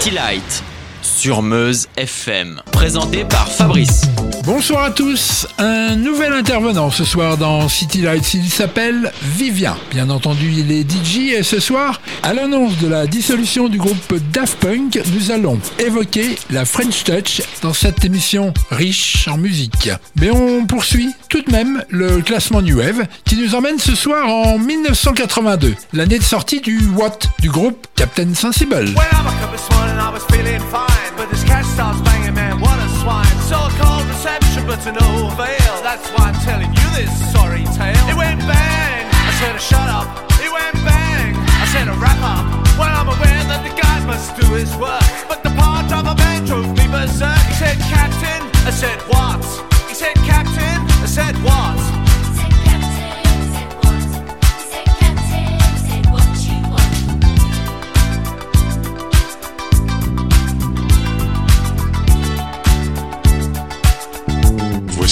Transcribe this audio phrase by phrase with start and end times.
[0.00, 0.67] City Light
[1.18, 4.02] sur Meuse FM, présenté par Fabrice.
[4.44, 9.76] Bonsoir à tous, un nouvel intervenant ce soir dans City Lights, il s'appelle Vivien.
[9.90, 14.14] Bien entendu, il est DJ et ce soir, à l'annonce de la dissolution du groupe
[14.32, 19.90] Daft Punk, nous allons évoquer la French Touch dans cette émission riche en musique.
[20.20, 24.28] Mais on poursuit tout de même le classement New Wave qui nous emmène ce soir
[24.28, 28.94] en 1982, l'année de sortie du What du groupe Captain Sensible.
[31.28, 33.26] A this cat starts banging, man, what a swine.
[33.44, 35.74] So-called reception, but to no avail.
[35.82, 37.96] That's why I'm telling you this sorry tale.
[38.08, 40.08] It went bang, I said, shut up.
[40.40, 42.46] It went bang, I said, wrap up.
[42.78, 45.04] Well, I'm aware that the guy must do his work.
[45.28, 47.36] But the part of a man drove me berserk.
[47.48, 49.44] He said, Captain, I said, what?
[49.88, 51.87] He said, Captain, I said, what?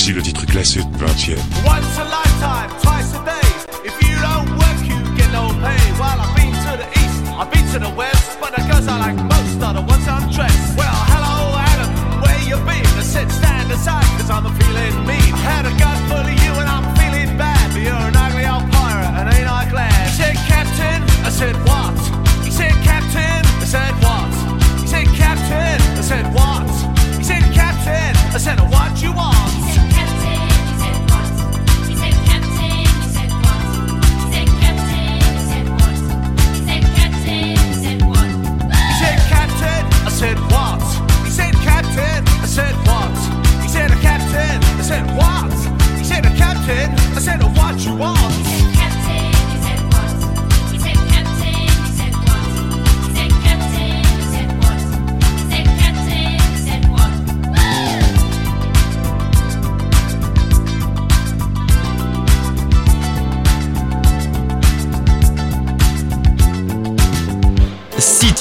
[0.07, 1.37] Voici le titre classé de 20e.
[1.67, 3.49] Once a lifetime, twice a day.
[3.85, 5.83] If you don't work, you get no pay.
[5.99, 8.99] Well, I've been to the east, I've been to the west, but the girls I
[9.01, 10.79] like most are the ones undressed.
[10.79, 11.91] Well, hello, Adam,
[12.23, 12.87] where you been?
[12.87, 15.35] I said, stand aside, cause I'm feeling mean.
[15.35, 15.76] I had a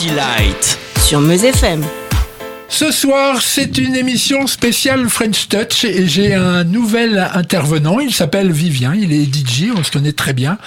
[0.06, 0.78] City Light.
[1.00, 1.84] sur Meuse FM.
[2.70, 8.00] Ce soir, c'est une émission spéciale French Touch et j'ai un nouvel intervenant.
[8.00, 8.94] Il s'appelle Vivien.
[8.94, 9.72] Il est DJ.
[9.76, 10.58] On se connaît très bien.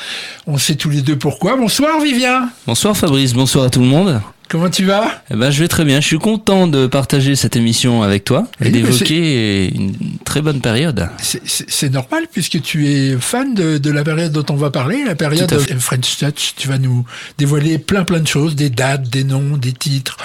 [0.46, 1.56] On sait tous les deux pourquoi.
[1.56, 2.48] Bonsoir Vivien.
[2.66, 4.20] Bonsoir Fabrice, bonsoir à tout le monde.
[4.48, 5.22] Comment tu vas?
[5.30, 6.00] Eh ben, je vais très bien.
[6.00, 9.92] Je suis content de partager cette émission avec toi et d'évoquer une
[10.24, 11.08] très bonne période.
[11.18, 15.14] C'est- normal puisque tu es fan de, de la période dont on va parler, la
[15.14, 15.52] période.
[15.78, 16.54] French Touch.
[16.56, 17.04] Tu vas nous
[17.36, 20.16] dévoiler plein plein de choses, des dates, des noms, des titres.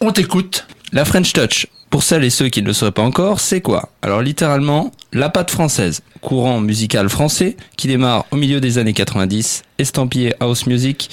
[0.00, 0.66] On t'écoute.
[0.92, 3.90] La French Touch, pour celles et ceux qui ne le sauraient pas encore, c'est quoi?
[4.02, 9.62] Alors littéralement, la pâte française, courant musical français qui démarre au milieu des années 90,
[9.78, 11.10] estampillé house music,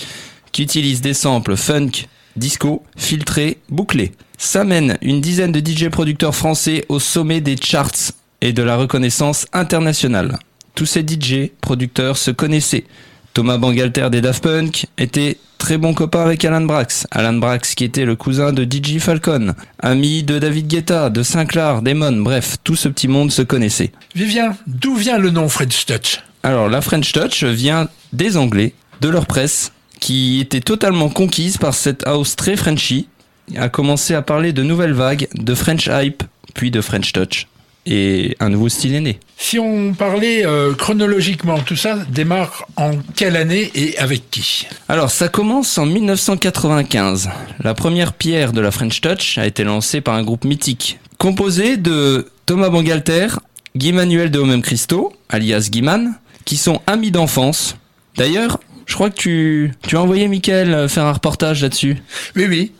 [0.52, 1.92] qui utilise des samples funk,
[2.40, 4.12] disco, filtrés, bouclés.
[4.38, 8.78] Ça mène une dizaine de DJ producteurs français au sommet des charts et de la
[8.78, 10.40] reconnaissance internationale.
[10.76, 12.86] Tous ces DJ producteurs se connaissaient.
[13.34, 17.06] Thomas Bangalter des Daft Punk était très bon copain avec Alan Brax.
[17.12, 21.82] Alan Brax qui était le cousin de DJ Falcon, ami de David Guetta, de Sinclair,
[21.82, 23.92] Damon, bref, tout ce petit monde se connaissait.
[24.16, 26.22] Vivien, d'où vient le nom French Touch?
[26.44, 31.74] Alors la French Touch vient des Anglais, de leur presse, qui était totalement conquise par
[31.74, 33.08] cette house très Frenchy,
[33.56, 36.24] a commencé à parler de nouvelles vagues, de French Hype,
[36.54, 37.48] puis de French Touch.
[37.86, 39.20] Et un nouveau style est né.
[39.38, 44.68] Si on parlait euh, chronologiquement, tout ça démarre en quelle année et avec qui?
[44.88, 47.30] Alors, ça commence en 1995.
[47.64, 51.78] La première pierre de la French Touch a été lancée par un groupe mythique, composé
[51.78, 53.28] de Thomas Bangalter,
[53.76, 56.14] Guy Manuel de Homem Christo, alias Guiman,
[56.46, 57.76] qui sont amis d'enfance.
[58.18, 61.98] D'ailleurs, je crois que tu, tu as envoyé Michael faire un reportage là-dessus.
[62.36, 62.72] Oui, oui.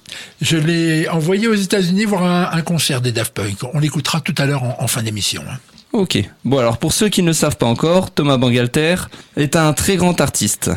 [0.42, 3.58] Je l'ai envoyé aux États-Unis voir un, un concert des Daft Punk.
[3.74, 5.44] On l'écoutera tout à l'heure en, en fin d'émission.
[5.48, 5.58] hein.
[5.94, 6.18] Ok.
[6.44, 8.96] Bon alors pour ceux qui ne le savent pas encore, Thomas Bangalter
[9.38, 10.72] est un très grand artiste.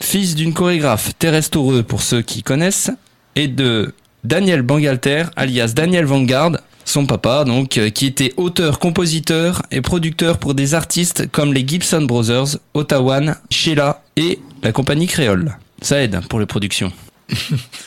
[0.00, 2.90] Fils d'une chorégraphe, Thérèse Toureux pour ceux qui connaissent,
[3.34, 3.92] et de
[4.24, 6.52] Daniel Bangalter, alias Daniel Vanguard,
[6.84, 11.66] son papa donc, euh, qui était auteur, compositeur et producteur pour des artistes comme les
[11.66, 15.56] Gibson Brothers, Ottawan, Sheila et la compagnie Créole.
[15.82, 16.92] Ça aide pour les productions.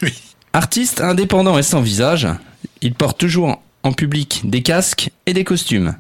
[0.02, 0.14] Oui.
[0.54, 2.28] Artiste indépendant et sans visage,
[2.82, 5.96] il porte toujours en public des casques et des costumes.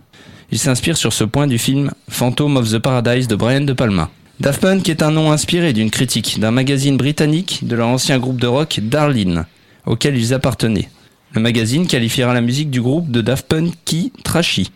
[0.52, 4.10] Il s'inspire sur ce point du film Phantom of the Paradise de Brian De Palma.
[4.40, 8.40] Daft Punk est un nom inspiré d'une critique d'un magazine britannique de leur ancien groupe
[8.40, 9.46] de rock Darlene,
[9.86, 10.90] auquel ils appartenaient.
[11.34, 14.72] Le magazine qualifiera la musique du groupe de Daft Punk qui trashy,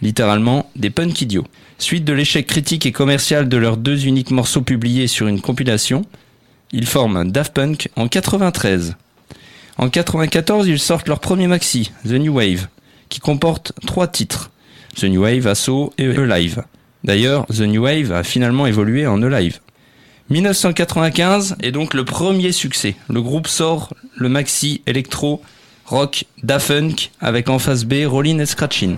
[0.00, 1.46] littéralement des punk idiots.
[1.78, 6.04] Suite de l'échec critique et commercial de leurs deux uniques morceaux publiés sur une compilation,
[6.72, 8.96] ils forment Daft Punk en 93.
[9.76, 12.68] En 94, ils sortent leur premier maxi, The New Wave,
[13.08, 14.50] qui comporte trois titres.
[14.96, 16.62] The New Wave, Asso et E-Live.
[17.02, 19.60] D'ailleurs, The New Wave a finalement évolué en E-Live.
[20.30, 22.94] 1995 est donc le premier succès.
[23.08, 25.42] Le groupe sort le maxi électro
[25.84, 28.96] rock Da Funk avec en face B Rollin et Scratchin.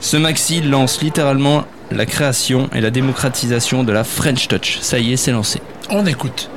[0.00, 4.78] Ce maxi lance littéralement la création et la démocratisation de la French Touch.
[4.80, 5.60] Ça y est, c'est lancé.
[5.90, 6.50] On écoute.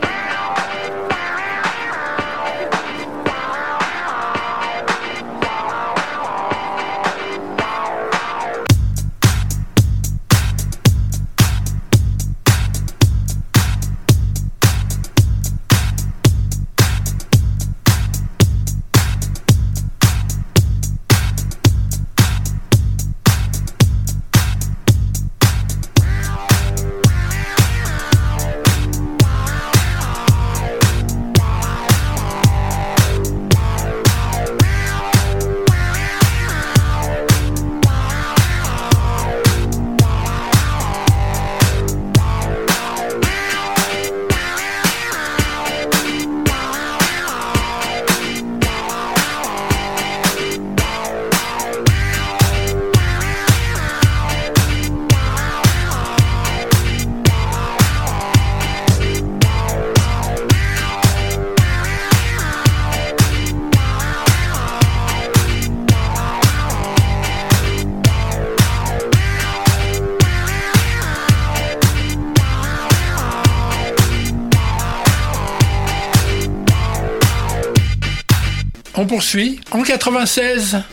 [79.15, 79.59] Poursuit.
[79.71, 80.83] En 96,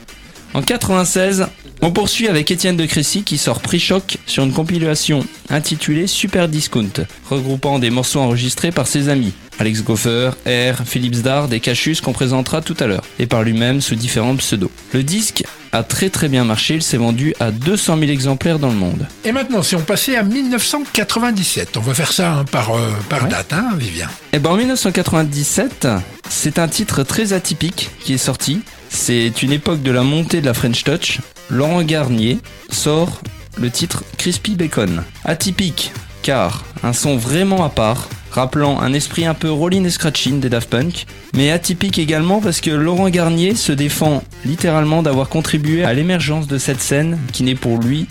[0.52, 1.46] En 96,
[1.82, 6.48] on poursuit avec Étienne de Crécy qui sort Prix Choc sur une compilation intitulée Super
[6.48, 6.90] Discount,
[7.30, 9.34] regroupant des morceaux enregistrés par ses amis.
[9.60, 13.80] Alex Goffer, R, Philippe Zdard et Cachus qu'on présentera tout à l'heure, et par lui-même
[13.80, 14.70] sous différents pseudos.
[14.92, 18.68] Le disque a très très bien marché, il s'est vendu à 200 000 exemplaires dans
[18.70, 19.06] le monde.
[19.24, 23.22] et maintenant, si on passait à 1997, on va faire ça hein, par, euh, par
[23.24, 23.28] Ouais.
[23.30, 24.08] date, hein, Vivien.
[24.32, 25.86] Et ben en 1997,
[26.28, 28.62] c'est un titre très atypique qui est sorti.
[28.90, 31.20] C'est une époque de la montée de la French Touch.
[31.50, 32.38] Laurent Garnier
[32.70, 33.20] sort
[33.56, 35.02] le titre Crispy Bacon.
[35.24, 35.92] Atypique
[36.22, 40.48] car un son vraiment à part, rappelant un esprit un peu Rollin et Scratchin des
[40.48, 45.94] Daft Punk, mais atypique également parce que Laurent Garnier se défend littéralement d'avoir contribué à
[45.94, 48.06] l'émergence de cette scène qui n'est pour lui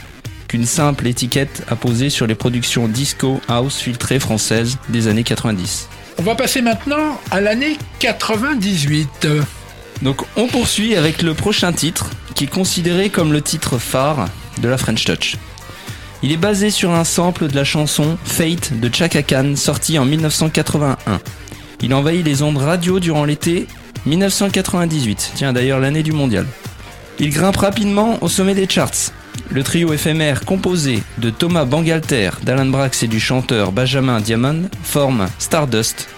[0.47, 5.89] qu'une simple étiquette à poser sur les productions disco house filtrées françaises des années 90.
[6.19, 9.27] On va passer maintenant à l'année 98.
[10.01, 14.27] Donc on poursuit avec le prochain titre, qui est considéré comme le titre phare
[14.59, 15.37] de la French Touch.
[16.23, 20.05] Il est basé sur un sample de la chanson Fate de Chaka Khan, sorti en
[20.05, 21.19] 1981.
[21.81, 23.67] Il envahit les ondes radio durant l'été
[24.07, 26.47] 1998, tiens d'ailleurs l'année du mondial.
[27.19, 29.11] Il grimpe rapidement au sommet des charts.
[29.49, 35.27] Le trio éphémère composé de Thomas Bangalter, d'Alan Brax et du chanteur Benjamin Diamond forme
[35.39, 36.09] Stardust,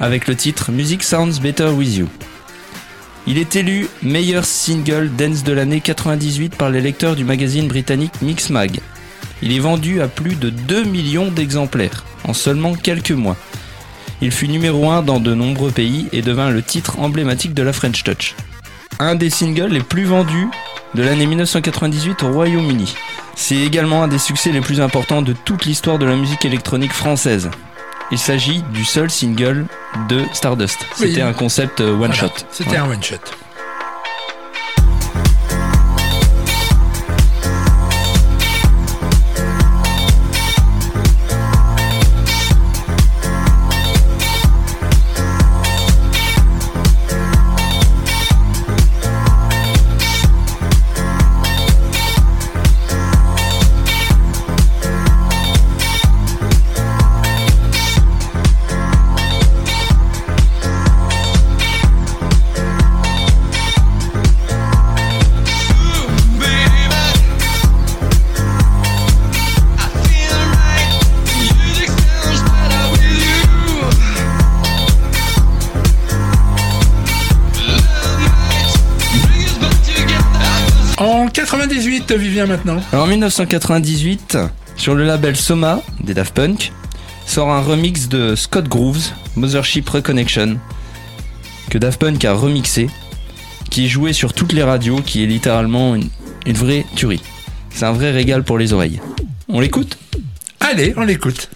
[0.00, 2.08] avec le titre Music Sounds Better With You.
[3.26, 8.20] Il est élu meilleur single dance de l'année 98 par les lecteurs du magazine britannique
[8.22, 8.80] Mixmag.
[9.42, 13.36] Il est vendu à plus de 2 millions d'exemplaires en seulement quelques mois.
[14.20, 17.72] Il fut numéro 1 dans de nombreux pays et devint le titre emblématique de la
[17.72, 18.34] French Touch.
[18.98, 20.48] Un des singles les plus vendus
[20.94, 22.94] de l'année 1998 au Royaume-Uni.
[23.34, 26.92] C'est également un des succès les plus importants de toute l'histoire de la musique électronique
[26.92, 27.50] française.
[28.10, 29.66] Il s'agit du seul single
[30.08, 30.86] de Stardust.
[31.00, 31.08] Oui.
[31.08, 32.28] C'était un concept euh, one Voilà, shot.
[32.50, 33.02] C'était un one
[82.06, 82.82] 98, Vivien maintenant.
[82.92, 84.36] Alors en 1998,
[84.76, 86.70] sur le label Soma des Daft Punk,
[87.24, 90.58] sort un remix de Scott Grooves, Mothership Reconnection,
[91.70, 92.90] que Daft Punk a remixé,
[93.70, 96.10] qui est joué sur toutes les radios, qui est littéralement une,
[96.44, 97.22] une vraie tuerie.
[97.70, 99.00] C'est un vrai régal pour les oreilles.
[99.48, 99.96] On l'écoute?
[100.60, 101.48] Allez, on l'écoute.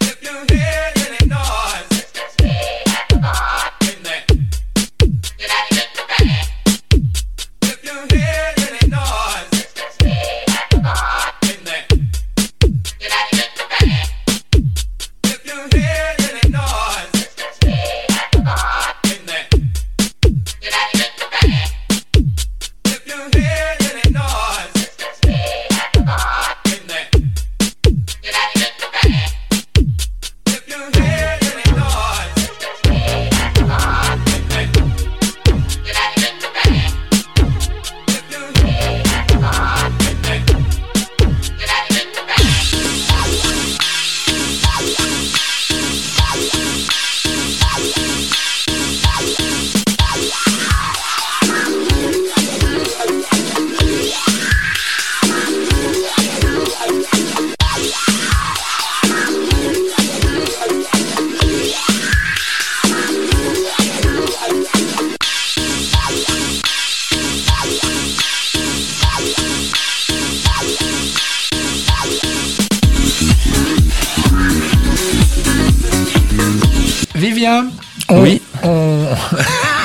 [77.19, 77.67] Vivien
[78.09, 78.41] on- Oui.
[78.63, 79.05] On...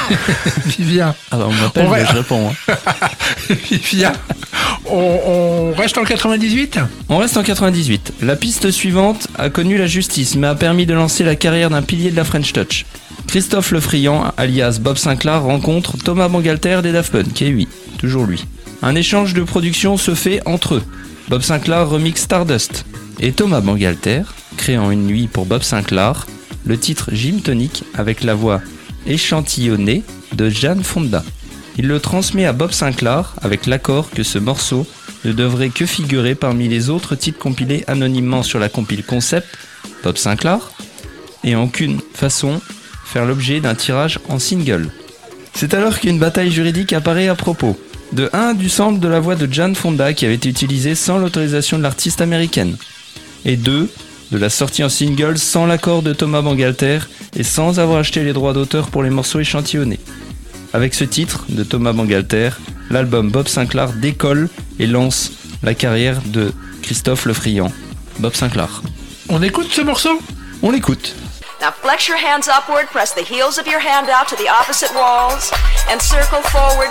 [0.78, 2.50] Vivien, Alors on m'appelle, va- mais je réponds.
[2.68, 2.74] hein.
[3.70, 4.12] Vivien,
[4.86, 8.14] on, on reste en 98 On reste en 98.
[8.22, 11.82] La piste suivante a connu la justice, mais a permis de lancer la carrière d'un
[11.82, 12.84] pilier de la French Touch.
[13.28, 17.66] Christophe Lefriand, alias Bob Sinclair, rencontre Thomas Bangalter des Daft Punk, et oui,
[17.98, 18.44] toujours lui.
[18.82, 20.82] Un échange de production se fait entre eux.
[21.28, 22.84] Bob Sinclair remix Stardust
[23.20, 24.22] et Thomas Bangalter,
[24.58, 26.26] créant une nuit pour Bob Sinclair,
[26.66, 28.61] le titre Gym Tonic avec la voix
[29.06, 30.02] échantillonnée
[30.35, 31.23] de Jeanne Fonda.
[31.76, 34.87] Il le transmet à Bob Sinclair avec l'accord que ce morceau
[35.25, 39.47] ne devrait que figurer parmi les autres titres compilés anonymement sur la compile concept
[40.02, 40.73] Bob Sinclair
[41.42, 42.61] et en qu'une façon
[43.04, 44.90] faire l'objet d'un tirage en single.
[45.54, 47.78] C'est alors qu'une bataille juridique apparaît à propos.
[48.12, 51.18] De 1 du sample de la voix de Jan Fonda qui avait été utilisé sans
[51.18, 52.76] l'autorisation de l'artiste américaine.
[53.44, 53.90] Et 2
[54.30, 56.98] de la sortie en single sans l'accord de Thomas Bangalter
[57.36, 60.00] et sans avoir acheté les droits d'auteur pour les morceaux échantillonnés.
[60.72, 62.50] Avec ce titre de Thomas Bangalter,
[62.90, 66.52] l'album Bob Sinclair décolle et lance la carrière de
[66.82, 67.72] Christophe Lefriand.
[68.18, 68.82] Bob Sinclair.
[69.28, 70.20] On écoute ce morceau?
[70.62, 71.14] On l'écoute.
[71.60, 74.92] Now flex your hands upward, press the heels of your hand out to the opposite
[74.94, 75.50] walls,
[75.90, 76.90] and circle forward.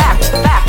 [0.31, 0.60] Back,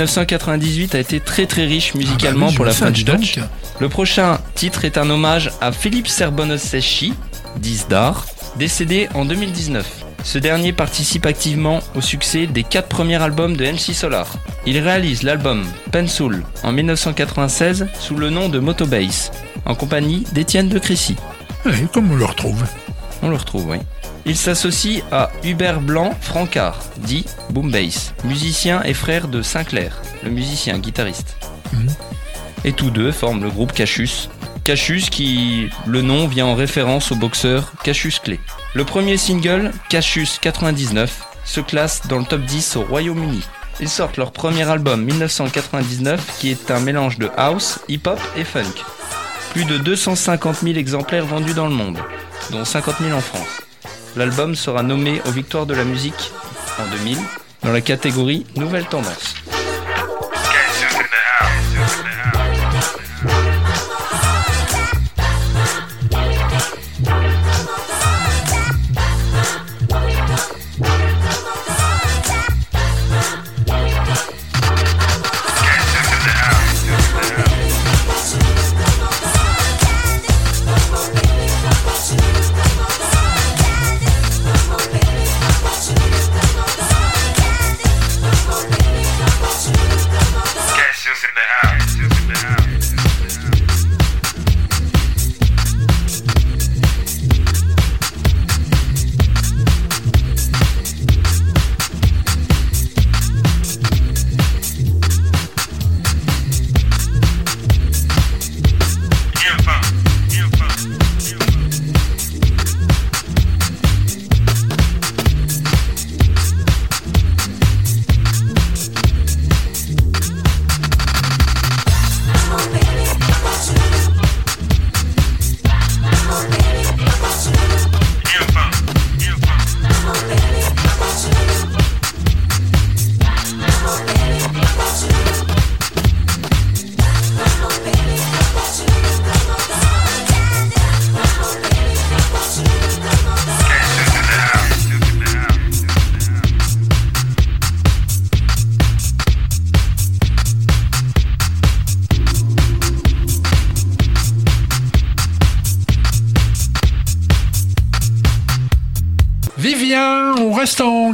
[0.00, 3.38] 1998 a été très très riche musicalement Ah bah oui, pour la French Touch.
[3.80, 7.12] Le prochain titre est un hommage à Philippe Serbonoseschi,
[7.58, 8.26] 10 d'art,
[8.56, 9.86] décédé en 2019.
[10.24, 14.26] Ce dernier participe activement au succès des quatre premiers albums de MC Solar.
[14.64, 19.30] Il réalise l'album Pencil en 1996 sous le nom de Motobase,
[19.66, 21.16] en compagnie d'Étienne de Crécy.
[21.66, 22.64] Oui, comme on le retrouve.
[23.22, 23.78] On le retrouve, oui.
[24.26, 30.30] Il s'associe à Hubert Blanc Francard, dit Boom Bass, musicien et frère de Sinclair, le
[30.30, 31.36] musicien guitariste.
[32.64, 34.28] Et tous deux forment le groupe Cachus.
[34.64, 38.38] Cachus qui, le nom vient en référence au boxeur Cassius Clay.
[38.74, 43.42] Le premier single, Cachus 99, se classe dans le top 10 au Royaume-Uni.
[43.80, 48.84] Ils sortent leur premier album 1999 qui est un mélange de house, hip-hop et funk.
[49.52, 51.98] Plus de 250 000 exemplaires vendus dans le monde,
[52.50, 53.62] dont 50 000 en France.
[54.16, 56.32] L'album sera nommé aux Victoires de la musique
[56.78, 57.18] en 2000
[57.62, 59.34] dans la catégorie Nouvelle Tendance.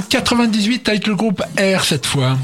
[0.09, 2.37] 98 avec le groupe R cette fois.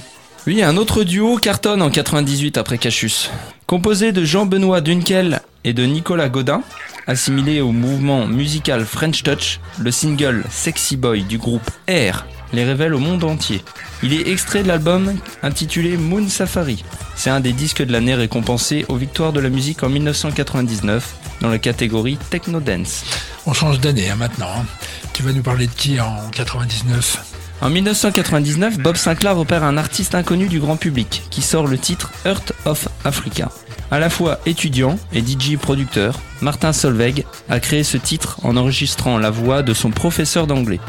[0.46, 3.30] Oui, un autre duo cartonne en 98 après Cachus.
[3.66, 6.62] Composé de Jean-Benoît Dunkel et de Nicolas Godin,
[7.06, 12.92] assimilé au mouvement musical French Touch, le single Sexy Boy du groupe Air les révèle
[12.94, 13.64] au monde entier.
[14.02, 16.84] Il est extrait de l'album intitulé Moon Safari.
[17.14, 21.48] C'est un des disques de l'année récompensé aux victoires de la musique en 1999 dans
[21.48, 23.04] la catégorie Techno Dance.
[23.46, 24.50] On change d'année hein, maintenant.
[24.58, 24.66] hein.
[25.14, 30.16] Tu vas nous parler de qui en 99 En 1999, Bob Sinclair repère un artiste
[30.16, 33.52] inconnu du grand public qui sort le titre Earth of Africa.
[33.92, 39.16] À la fois étudiant et DJ producteur, Martin Solveig a créé ce titre en enregistrant
[39.16, 40.80] la voix de son professeur d'anglais.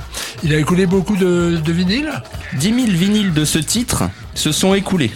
[0.43, 2.11] Il a écoulé beaucoup de, de vinyles?
[2.55, 5.11] 10 000 vinyles de ce titre se sont écoulés,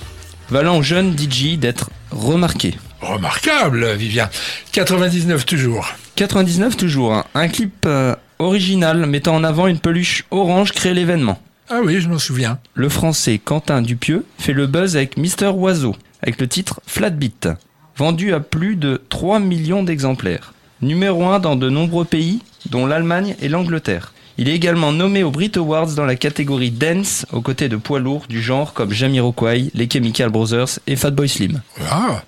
[0.52, 2.78] valant aux jeunes DJ d'être remarqués.
[3.02, 4.30] Remarquable, Vivien.
[4.74, 5.88] 99 toujours.
[6.17, 7.26] 99 toujours, hein.
[7.34, 11.39] un clip euh, original mettant en avant une peluche orange crée l'événement.
[11.69, 12.60] Ah oui, je m'en souviens.
[12.75, 17.49] Le français Quentin Dupieux fait le buzz avec Mister Oiseau, avec le titre Flatbeat,
[17.97, 20.53] vendu à plus de 3 millions d'exemplaires.
[20.82, 24.13] Numéro 1 dans de nombreux pays, dont l'Allemagne et l'Angleterre.
[24.39, 28.00] Il est également nommé aux Brit Awards dans la catégorie Dance, aux côtés de poids
[28.00, 31.62] lourds du genre comme Jamiroquai, les Chemical Brothers et Fatboy Slim.
[31.89, 32.21] Ah.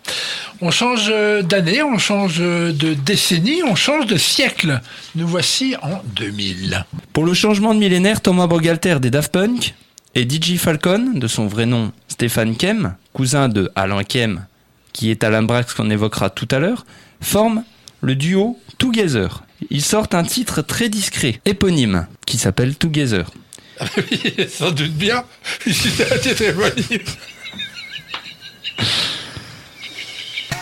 [0.60, 4.82] On change euh, d'année, on change euh, de décennie, on change de siècle.
[5.16, 6.84] Nous voici en 2000.
[7.14, 9.76] Pour le changement de millénaire, Thomas Bogalter des Daft Punk
[10.16, 14.46] et DJ Falcon, de son vrai nom Stéphane Kem, cousin de Alan Kem,
[14.94, 16.88] qui est Alan Brax qu'on évoquera tout à l'heure,
[17.22, 17.64] forment
[18.02, 19.44] le duo Together.
[19.72, 23.32] Ils sortent un titre très discret, éponyme, qui s'appelle Together.
[24.50, 25.24] Sans doute bien.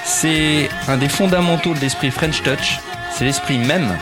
[0.04, 2.80] C'est un des fondamentaux de l'esprit French Touch,
[3.14, 3.98] c'est l'esprit même,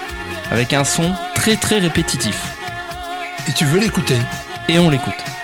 [0.50, 2.42] avec un son très très répétitif.
[3.50, 4.18] Et tu veux l'écouter?
[4.70, 5.35] Et on l'écoute.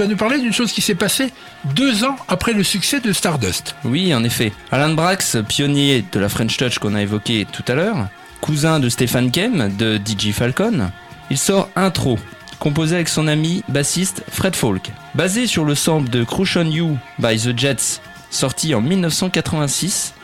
[0.00, 1.30] Vas nous parler d'une chose qui s'est passée
[1.74, 3.76] deux ans après le succès de Stardust.
[3.84, 4.52] Oui, en effet.
[4.72, 8.08] Alan Brax, pionnier de la French Touch qu'on a évoqué tout à l'heure,
[8.40, 10.90] cousin de Stéphane Kem de DJ Falcon,
[11.28, 12.18] il sort Intro,
[12.58, 14.90] composé avec son ami bassiste Fred Falk.
[15.14, 20.14] Basé sur le sample de Crush on You by The Jets, sorti en 1986,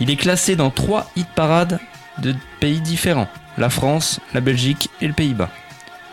[0.00, 1.80] il est classé dans trois hit parades
[2.18, 5.50] de pays différents, la France, la Belgique et le Pays-Bas.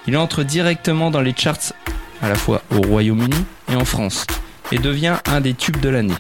[0.08, 1.74] Il entre directement dans les charts
[2.22, 4.26] à la fois au Royaume-Uni et en France,
[4.72, 6.16] et devient un des tubes de l'année.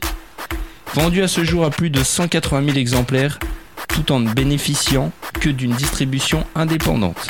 [0.93, 3.39] Vendu à ce jour à plus de 180 000 exemplaires,
[3.87, 7.29] tout en ne bénéficiant que d'une distribution indépendante.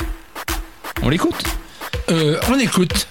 [1.02, 1.42] On l'écoute?
[2.10, 3.08] Euh, on écoute.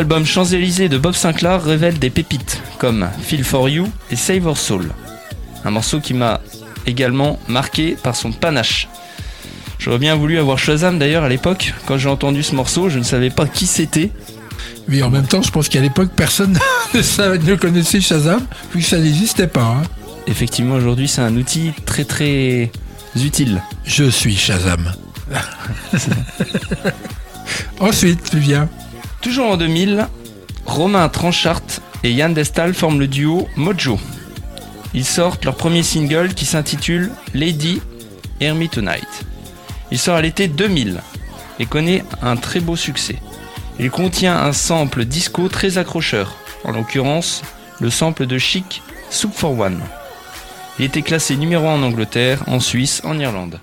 [0.00, 4.56] L'album Champs-Élysées de Bob Sinclair révèle des pépites comme Feel for You et Save Our
[4.56, 4.88] Soul.
[5.66, 6.40] Un morceau qui m'a
[6.86, 8.88] également marqué par son panache.
[9.78, 11.74] J'aurais bien voulu avoir Shazam d'ailleurs à l'époque.
[11.84, 14.10] Quand j'ai entendu ce morceau, je ne savais pas qui c'était.
[14.88, 16.58] Mais en même temps, je pense qu'à l'époque, personne
[16.94, 18.40] ne connaissait Shazam,
[18.74, 19.60] vu que ça n'existait pas.
[19.64, 19.82] hein.
[20.26, 22.72] Effectivement, aujourd'hui, c'est un outil très très
[23.22, 23.60] utile.
[23.84, 24.94] Je suis Shazam.
[27.80, 28.66] Ensuite, Vivien.
[29.20, 30.08] Toujours en 2000,
[30.64, 31.62] Romain Tranchart
[32.02, 33.98] et Yann Destal forment le duo Mojo.
[34.94, 37.82] Ils sortent leur premier single qui s'intitule Lady
[38.40, 39.26] Hear Me Tonight.
[39.90, 41.02] Il sort à l'été 2000
[41.58, 43.16] et connaît un très beau succès.
[43.78, 47.42] Il contient un sample disco très accrocheur, en l'occurrence
[47.78, 49.80] le sample de Chic Soup for One.
[50.78, 53.60] Il était classé numéro 1 en Angleterre, en Suisse, en Irlande.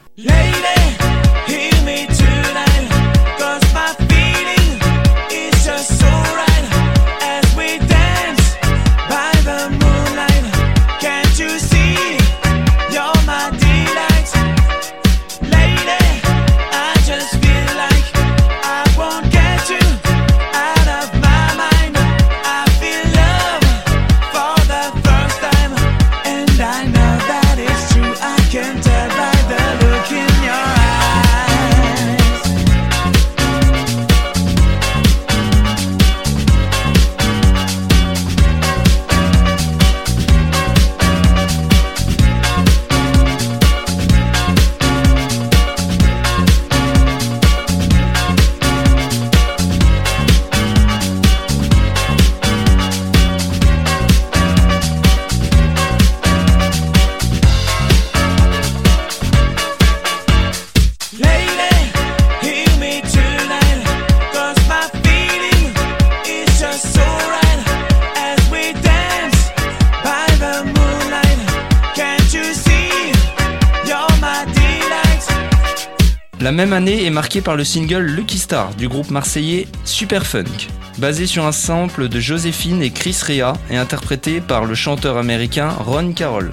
[76.67, 81.45] Même année est marquée par le single Lucky Star du groupe marseillais Superfunk, basé sur
[81.45, 86.51] un sample de Joséphine et Chris Rea et interprété par le chanteur américain Ron Carroll.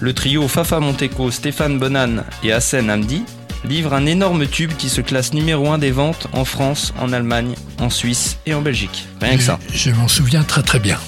[0.00, 3.22] Le trio Fafa Monteco, Stéphane Bonan et Hassen Hamdi
[3.64, 7.54] livre un énorme tube qui se classe numéro 1 des ventes en France, en Allemagne,
[7.80, 9.08] en Suisse et en Belgique.
[9.22, 10.98] Rien que ça, Je, je m'en souviens très très bien.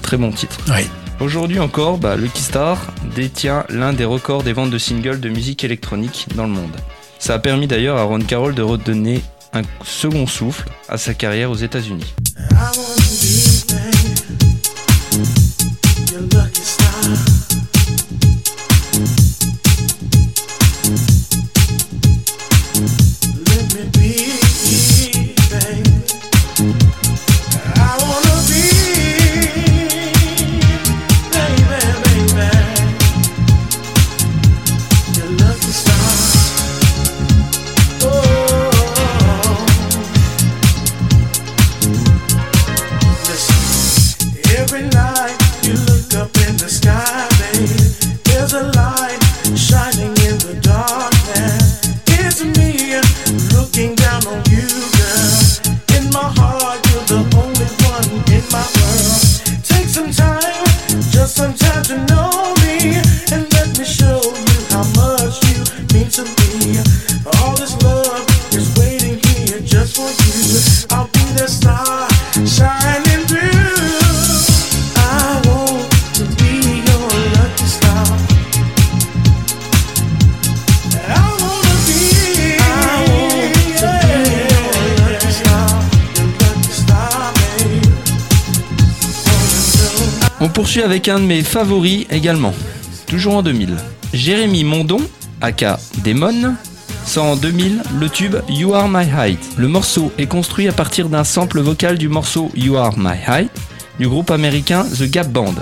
[0.00, 0.56] très bon titre.
[0.68, 0.86] Oui.
[1.20, 2.78] Aujourd'hui encore, bah, Lucky Star
[3.14, 6.76] détient l'un des records des ventes de singles de musique électronique dans le monde.
[7.20, 11.50] Ça a permis d'ailleurs à Ron Carroll de redonner un second souffle à sa carrière
[11.50, 12.14] aux États-Unis.
[90.70, 92.54] Poursuit avec un de mes favoris également,
[93.08, 93.74] toujours en 2000.
[94.12, 95.00] Jérémy Mondon,
[95.40, 96.54] aka Demon,
[97.04, 99.40] sort en 2000 le tube You Are My Height.
[99.56, 103.50] Le morceau est construit à partir d'un sample vocal du morceau You Are My Height
[103.98, 105.54] du groupe américain The Gap Band.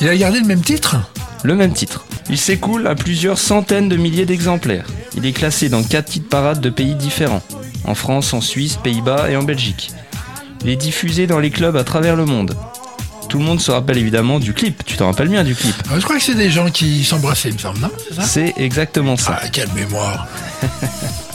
[0.00, 0.96] Il a gardé le même titre?
[1.42, 2.06] Le même titre.
[2.30, 4.86] Il s'écoule à plusieurs centaines de milliers d'exemplaires.
[5.14, 7.42] Il est classé dans 4 titres parades de pays différents.
[7.84, 9.90] En France, en Suisse, Pays-Bas et en Belgique.
[10.64, 12.56] Il est diffusé dans les clubs à travers le monde.
[13.28, 14.82] Tout le monde se rappelle évidemment du clip.
[14.84, 17.50] Tu te rappelles bien du clip Euh, Je crois que c'est des gens qui s'embrassaient,
[17.50, 17.90] il me semble, non?
[18.08, 18.22] C'est ça?
[18.22, 19.38] C'est exactement ça.
[19.42, 20.26] Ah, quelle mémoire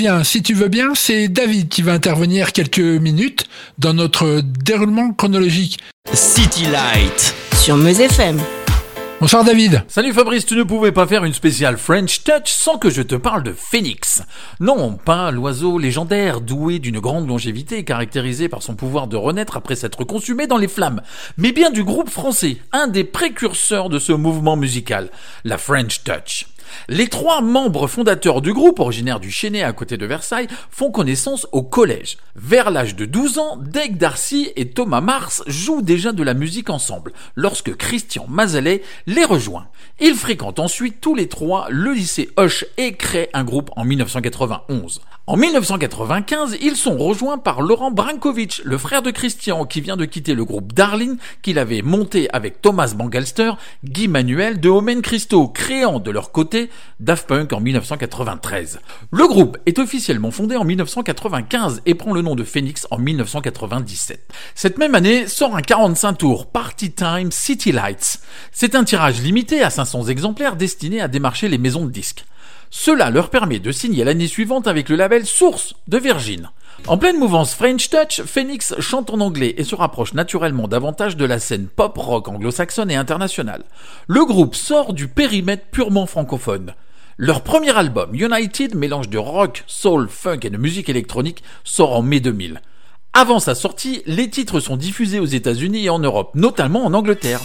[0.00, 3.44] Vivien, si tu veux bien, c'est David qui va intervenir quelques minutes
[3.76, 5.78] dans notre déroulement chronologique.
[6.14, 7.34] City Light.
[7.62, 8.40] sur Meuse FM.
[9.20, 9.84] Bonsoir David.
[9.88, 13.14] Salut Fabrice, tu ne pouvais pas faire une spéciale French Touch sans que je te
[13.14, 14.22] parle de Phoenix.
[14.58, 19.76] Non, pas l'oiseau légendaire doué d'une grande longévité caractérisé par son pouvoir de renaître après
[19.76, 21.02] s'être consumé dans les flammes,
[21.36, 25.10] mais bien du groupe français, un des précurseurs de ce mouvement musical,
[25.44, 26.46] la French Touch.
[26.88, 31.46] Les trois membres fondateurs du groupe, originaires du Chênay à côté de Versailles, font connaissance
[31.52, 32.18] au collège.
[32.36, 36.70] Vers l'âge de 12 ans, Deg Darcy et Thomas Mars jouent déjà de la musique
[36.70, 39.68] ensemble, lorsque Christian Mazalet les rejoint.
[40.00, 45.00] Ils fréquentent ensuite tous les trois le lycée Hush et créent un groupe en 1991.
[45.26, 50.04] En 1995, ils sont rejoints par Laurent Brankovic, le frère de Christian, qui vient de
[50.04, 53.52] quitter le groupe Darling, qu'il avait monté avec Thomas Bangalster,
[53.84, 58.80] Guy Manuel de Omen Christo, créant de leur côté Daft Punk en 1993.
[59.12, 64.26] Le groupe est officiellement fondé en 1995 et prend le nom de Phoenix en 1997.
[64.56, 68.20] Cette même année sort un 45 tours Party Time City Lights.
[68.50, 72.24] C'est un tirage limité à 500 exemplaires destiné à démarcher les maisons de disques.
[72.70, 76.50] Cela leur permet de signer l'année suivante avec le label Source de Virgin.
[76.86, 81.24] En pleine mouvance French Touch, Phoenix chante en anglais et se rapproche naturellement davantage de
[81.24, 83.64] la scène pop-rock anglo-saxonne et internationale.
[84.06, 86.74] Le groupe sort du périmètre purement francophone.
[87.16, 92.02] Leur premier album, United, mélange de rock, soul, funk et de musique électronique, sort en
[92.02, 92.60] mai 2000.
[93.20, 97.42] Avant sa sortie, les titres sont diffusés aux États-Unis et en Europe, notamment en Angleterre.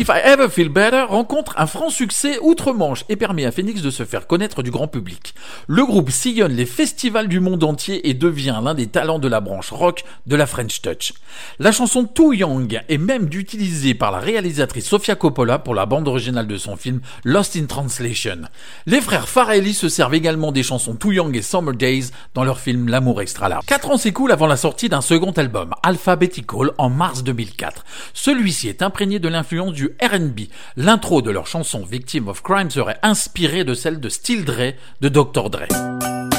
[0.00, 3.90] If I Ever Feel Better rencontre un franc succès outre-Manche et permet à Phoenix de
[3.90, 5.34] se faire connaître du grand public.
[5.66, 9.40] Le groupe sillonne les festivals du monde entier et devient l'un des talents de la
[9.40, 11.12] branche rock de la French Touch.
[11.58, 16.08] La chanson Too Young est même utilisée par la réalisatrice Sofia Coppola pour la bande
[16.08, 18.38] originale de son film Lost in Translation.
[18.86, 22.58] Les frères Farelli se servent également des chansons Too Young et Summer Days dans leur
[22.58, 23.66] film L'amour extra large.
[23.66, 27.84] Quatre ans s'écoulent avant la sortie d'un second album, Alphabetical, en mars 2004.
[28.14, 30.40] Celui-ci est imprégné de l'influence du R&B.
[30.76, 35.08] L'intro de leur chanson Victim of Crime serait inspirée de celle de Still Dre de
[35.08, 35.50] Dr.
[35.50, 36.29] Dre.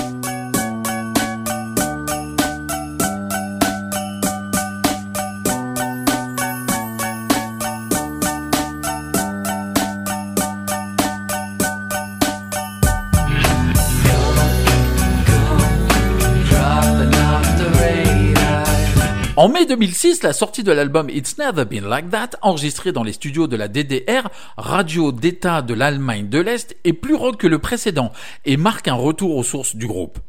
[19.37, 23.13] En mai 2006, la sortie de l'album It's Never Been Like That, enregistré dans les
[23.13, 27.57] studios de la DDR, radio d'État de l'Allemagne de l'Est, est plus rock que le
[27.57, 28.11] précédent
[28.43, 30.19] et marque un retour aux sources du groupe.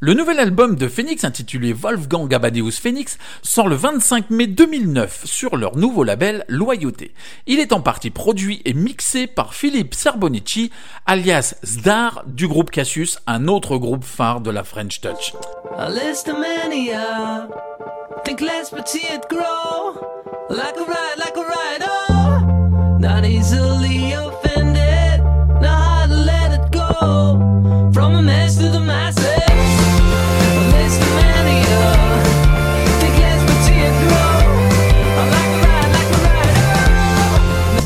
[0.00, 5.56] Le nouvel album de Phoenix intitulé Wolfgang Amadeus Phoenix sort le 25 mai 2009 sur
[5.56, 7.14] leur nouveau label Loyauté.
[7.46, 10.70] Il est en partie produit et mixé par Philippe Serbonici,
[11.06, 15.32] alias Zdar du groupe Cassius, un autre groupe phare de la French Touch.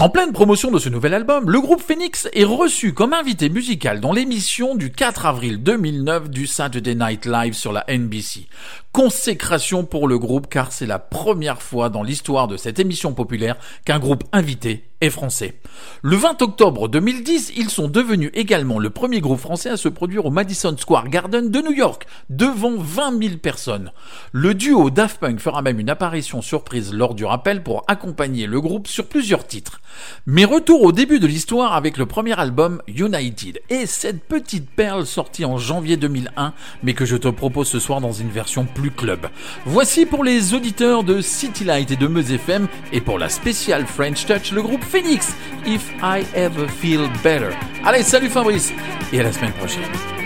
[0.01, 4.01] En pleine promotion de ce nouvel album, le groupe Phoenix est reçu comme invité musical
[4.01, 8.47] dans l'émission du 4 avril 2009 du Saturday Night Live sur la NBC.
[8.93, 13.57] Consécration pour le groupe car c'est la première fois dans l'histoire de cette émission populaire
[13.85, 15.55] qu'un groupe invité français.
[16.03, 20.27] Le 20 octobre 2010, ils sont devenus également le premier groupe français à se produire
[20.27, 23.93] au Madison Square Garden de New York, devant 20 000 personnes.
[24.33, 28.61] Le duo Daft Punk fera même une apparition surprise lors du rappel pour accompagner le
[28.61, 29.81] groupe sur plusieurs titres.
[30.27, 35.07] Mais retour au début de l'histoire avec le premier album United et cette petite perle
[35.07, 38.91] sortie en janvier 2001 mais que je te propose ce soir dans une version plus
[38.91, 39.29] club.
[39.67, 43.87] Voici pour les auditeurs de City Light et de Meuse FM et pour la spéciale
[43.87, 47.57] French Touch le groupe Phoenix If I Ever Feel Better.
[47.85, 48.73] Allez, salut Fabrice
[49.13, 50.20] et à la semaine prochaine.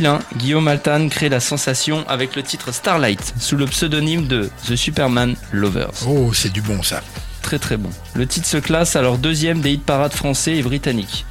[0.00, 4.74] 2001, Guillaume Altan crée la sensation avec le titre Starlight sous le pseudonyme de The
[4.74, 5.90] Superman Lovers.
[6.06, 7.02] Oh, c'est du bon ça.
[7.42, 7.90] Très très bon.
[8.14, 11.26] Le titre se classe alors deuxième des hit parades français et britanniques.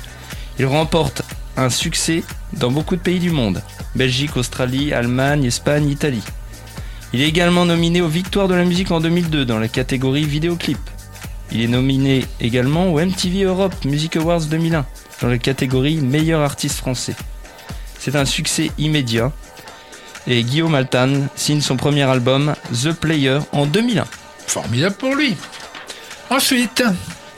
[0.59, 1.23] Il remporte
[1.57, 3.63] un succès dans beaucoup de pays du monde.
[3.95, 6.23] Belgique, Australie, Allemagne, Espagne, Italie.
[7.11, 10.77] Il est également nominé aux Victoires de la musique en 2002 dans la catégorie vidéoclip.
[11.51, 14.85] Il est nominé également au MTV Europe Music Awards 2001
[15.21, 17.15] dans la catégorie meilleur artiste français.
[17.99, 19.31] C'est un succès immédiat
[20.25, 24.05] et Guillaume Altan signe son premier album The Player en 2001.
[24.47, 25.35] Formidable pour lui.
[26.29, 26.83] Ensuite,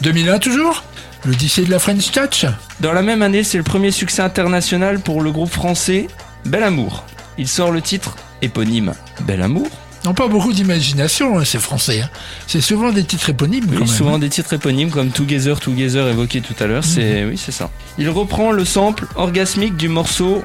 [0.02, 0.84] 2001 toujours
[1.24, 2.46] L'Odyssée de la French Touch
[2.80, 6.08] Dans la même année, c'est le premier succès international pour le groupe français
[6.46, 7.04] Bel Amour.
[7.38, 9.68] Il sort le titre éponyme Bel Amour.
[10.04, 12.02] Non, pas beaucoup d'imagination, hein, c'est français.
[12.02, 12.10] hein.
[12.48, 13.88] C'est souvent des titres éponymes quand Oui, même.
[13.88, 14.20] souvent hein.
[14.20, 16.84] des titres éponymes comme Together, Together évoqué tout à l'heure.
[16.84, 17.70] C'est oui, c'est ça.
[18.00, 20.44] Il reprend le sample orgasmique du morceau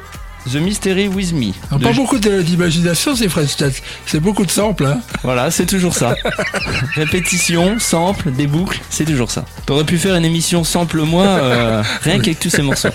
[0.53, 1.53] The Mystery With Me.
[1.73, 3.83] Non, pas beaucoup de- d'imagination, c'est French Touch.
[4.05, 4.85] C'est beaucoup de samples.
[4.87, 5.01] Hein.
[5.25, 6.15] Voilà, c'est toujours ça.
[6.95, 9.45] Répétition, sample, des boucles, c'est toujours ça.
[9.65, 12.91] T'aurais pu faire une émission sample moi, euh, rien qu'avec tous ces morceaux.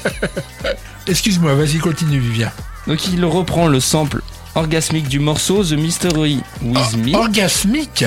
[1.08, 2.52] Excuse-moi, vas-y, continue, Vivien.
[2.88, 4.22] Donc il reprend le sample
[4.56, 7.16] orgasmique du morceau The Mystery With Me.
[7.16, 8.06] Orgasmique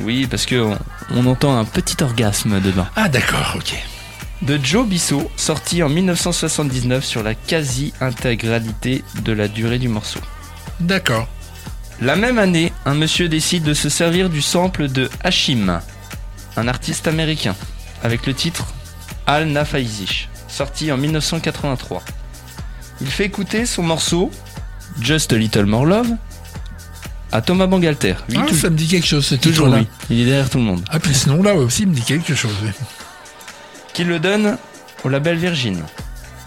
[0.00, 0.78] Oui, parce que on,
[1.14, 2.86] on entend un petit orgasme dedans.
[2.96, 3.74] Ah, d'accord, ok.
[4.42, 10.20] De Joe Bissot, sorti en 1979 sur la quasi-intégralité de la durée du morceau.
[10.80, 11.28] D'accord.
[12.00, 15.80] La même année, un monsieur décide de se servir du sample de Hashim,
[16.56, 17.54] un artiste américain,
[18.02, 18.66] avec le titre
[19.26, 22.02] Al Nafaizich, sorti en 1983.
[23.00, 24.30] Il fait écouter son morceau
[25.00, 26.08] Just a Little More Love
[27.30, 28.14] à Thomas Bangalter.
[28.28, 29.86] Lui, Ah, ça me dit quelque chose, ce toujours lui.
[30.10, 30.84] Il est derrière tout le monde.
[30.90, 32.52] Ah, puis ce nom-là aussi me dit quelque chose.
[33.94, 34.58] Qui le donne
[35.04, 35.82] au label Virgin.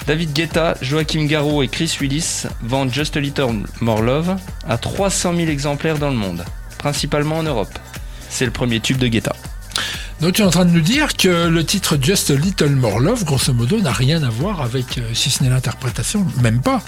[0.08, 4.36] David Guetta, Joachim Garraud et Chris Willis vendent Just a Little More Love
[4.68, 6.46] à 300 000 exemplaires dans le monde,
[6.78, 7.80] principalement en Europe.
[8.30, 9.36] C'est le premier tube de Guetta.
[10.22, 13.00] Donc tu es en train de nous dire que le titre Just a Little More
[13.00, 16.82] Love, grosso modo, n'a rien à voir avec, euh, si ce n'est l'interprétation, même pas.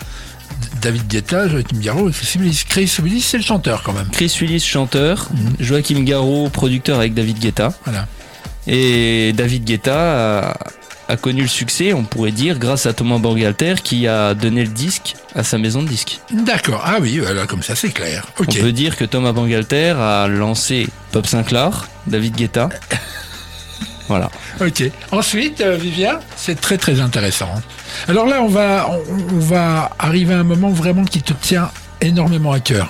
[0.81, 2.63] David Guetta, Joachim Garraud, Chris Willis.
[2.67, 4.07] Chris Willis, c'est le chanteur quand même.
[4.11, 5.29] Chris Willis, chanteur,
[5.59, 7.73] Joachim Garraud, producteur avec David Guetta.
[7.85, 8.07] Voilà.
[8.67, 10.57] Et David Guetta a,
[11.07, 14.71] a connu le succès, on pourrait dire, grâce à Thomas Bangalter qui a donné le
[14.71, 16.19] disque à sa maison de disques.
[16.31, 16.81] D'accord.
[16.85, 18.25] Ah oui, voilà, comme ça, c'est clair.
[18.39, 22.69] On peut dire que Thomas Bangalter a lancé Pop Sinclair, David Guetta.
[24.07, 24.29] voilà.
[24.61, 24.83] Ok.
[25.11, 27.49] Ensuite, euh, Vivien, c'est très très intéressant.
[28.07, 31.69] Alors là, on va, on, on va arriver à un moment vraiment qui te tient
[32.01, 32.89] énormément à cœur.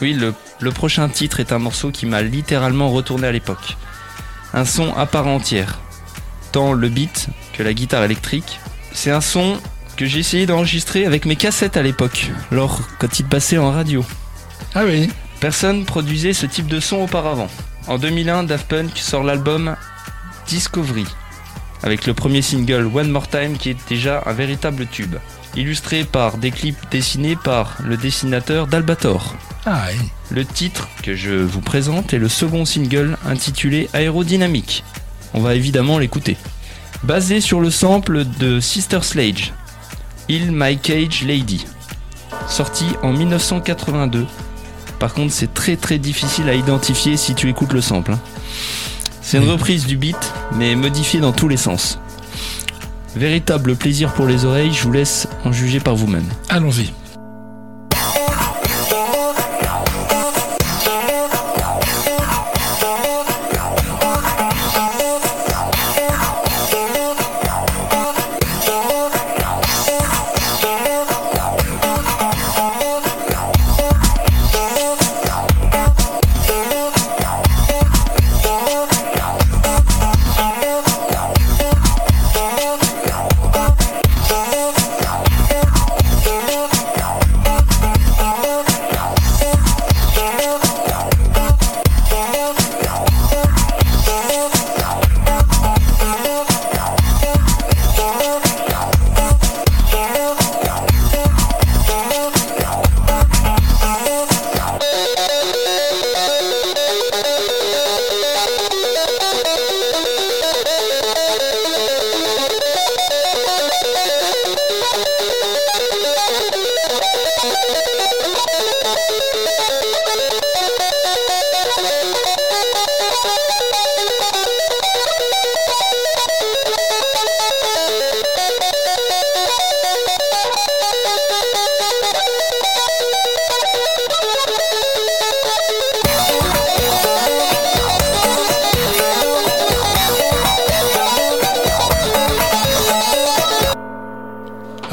[0.00, 3.76] Oui, le, le prochain titre est un morceau qui m'a littéralement retourné à l'époque.
[4.54, 5.78] Un son à part entière.
[6.50, 8.60] Tant le beat que la guitare électrique.
[8.92, 9.58] C'est un son
[9.96, 14.04] que j'ai essayé d'enregistrer avec mes cassettes à l'époque, lors quand il passait en radio.
[14.74, 15.10] Ah oui.
[15.40, 17.48] Personne produisait ce type de son auparavant.
[17.88, 19.76] En 2001, Daft Punk sort l'album
[20.52, 21.06] Discovery,
[21.82, 25.16] avec le premier single One More Time qui est déjà un véritable tube,
[25.56, 29.34] illustré par des clips dessinés par le dessinateur d'Albator.
[29.64, 30.06] Ah oui.
[30.30, 34.84] Le titre que je vous présente est le second single intitulé Aérodynamique.
[35.32, 36.36] On va évidemment l'écouter.
[37.02, 39.52] Basé sur le sample de Sister Sledge,
[40.28, 41.64] Il My Cage Lady,
[42.46, 44.26] sorti en 1982.
[44.98, 48.12] Par contre, c'est très très difficile à identifier si tu écoutes le sample.
[48.12, 48.20] hein.
[49.32, 51.98] C'est une reprise du beat, mais modifiée dans tous les sens.
[53.16, 56.26] Véritable plaisir pour les oreilles, je vous laisse en juger par vous-même.
[56.50, 56.92] Allons-y.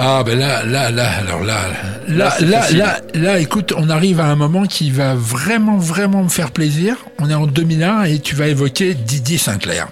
[0.01, 1.67] Ah ben là, là, là, alors là,
[2.07, 6.29] là, Là, là, là, écoute, on arrive à un moment qui va vraiment, vraiment me
[6.29, 6.95] faire plaisir.
[7.19, 9.89] On est en 2001 et tu vas évoquer Didier Sinclair.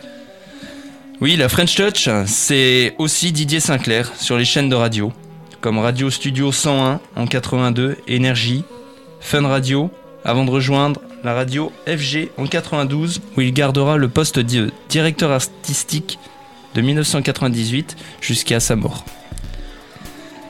[1.19, 5.11] Oui, la French Touch, c'est aussi Didier Sinclair sur les chaînes de radio,
[5.59, 8.63] comme Radio Studio 101 en 82, Énergie,
[9.19, 9.91] Fun Radio,
[10.23, 15.31] avant de rejoindre la radio FG en 92, où il gardera le poste de directeur
[15.31, 16.17] artistique
[16.75, 19.03] de 1998 jusqu'à sa mort.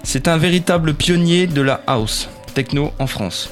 [0.10, 3.50] C'est un véritable pionnier de la house techno en France.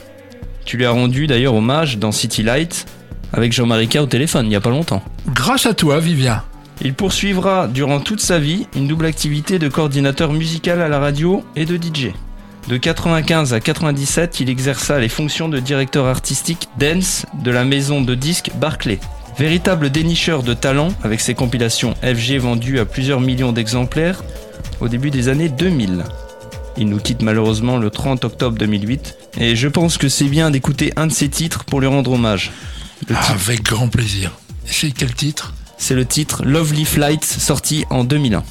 [0.64, 2.86] Tu lui as rendu d'ailleurs hommage dans City Light
[3.34, 5.04] avec Jean-Marie au téléphone il n'y a pas longtemps.
[5.28, 6.44] Grâce à toi, Vivien.
[6.82, 11.44] Il poursuivra durant toute sa vie une double activité de coordinateur musical à la radio
[11.58, 12.14] et de DJ.
[12.70, 18.00] De 95 à 97, il exerça les fonctions de directeur artistique dance de la maison
[18.00, 19.00] de disques Barclay.
[19.38, 24.24] Véritable dénicheur de talent avec ses compilations FG vendues à plusieurs millions d'exemplaires
[24.80, 26.06] au début des années 2000.
[26.78, 30.92] Il nous quitte malheureusement le 30 octobre 2008 et je pense que c'est bien d'écouter
[30.98, 32.52] un de ses titres pour lui rendre hommage.
[33.08, 34.32] Titre- Avec grand plaisir.
[34.66, 35.54] C'est quel titre?
[35.78, 38.44] C'est le titre Lovely Flights sorti en 2001.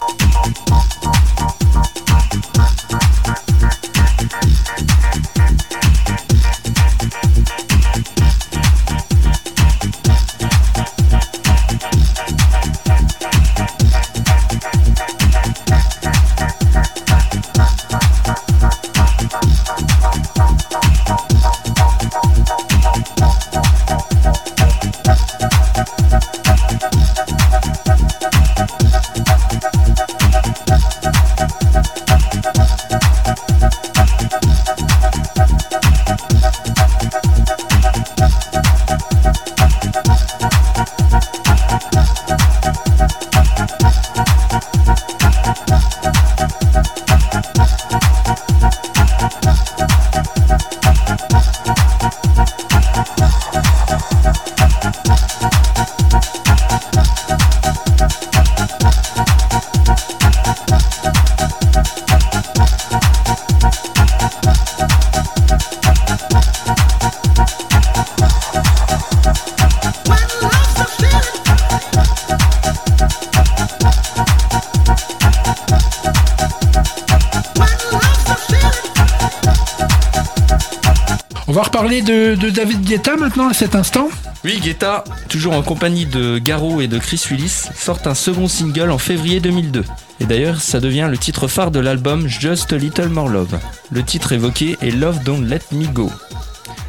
[82.02, 84.08] De David Guetta maintenant à cet instant.
[84.42, 88.90] Oui, Guetta, toujours en compagnie de Garo et de Chris Willis, sort un second single
[88.90, 89.84] en février 2002.
[90.18, 93.60] Et d'ailleurs, ça devient le titre phare de l'album Just a Little More Love.
[93.92, 96.10] Le titre évoqué est Love Don't Let Me Go.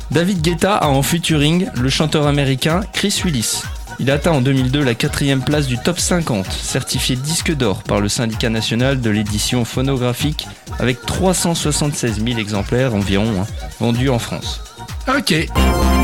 [0.09, 3.61] David Guetta a en featuring le chanteur américain Chris Willis.
[3.99, 8.09] Il atteint en 2002 la quatrième place du top 50, certifié disque d'or par le
[8.09, 10.47] syndicat national de l'édition phonographique
[10.79, 13.45] avec 376 000 exemplaires environ hein,
[13.79, 14.64] vendus en France.
[15.07, 15.94] Ok.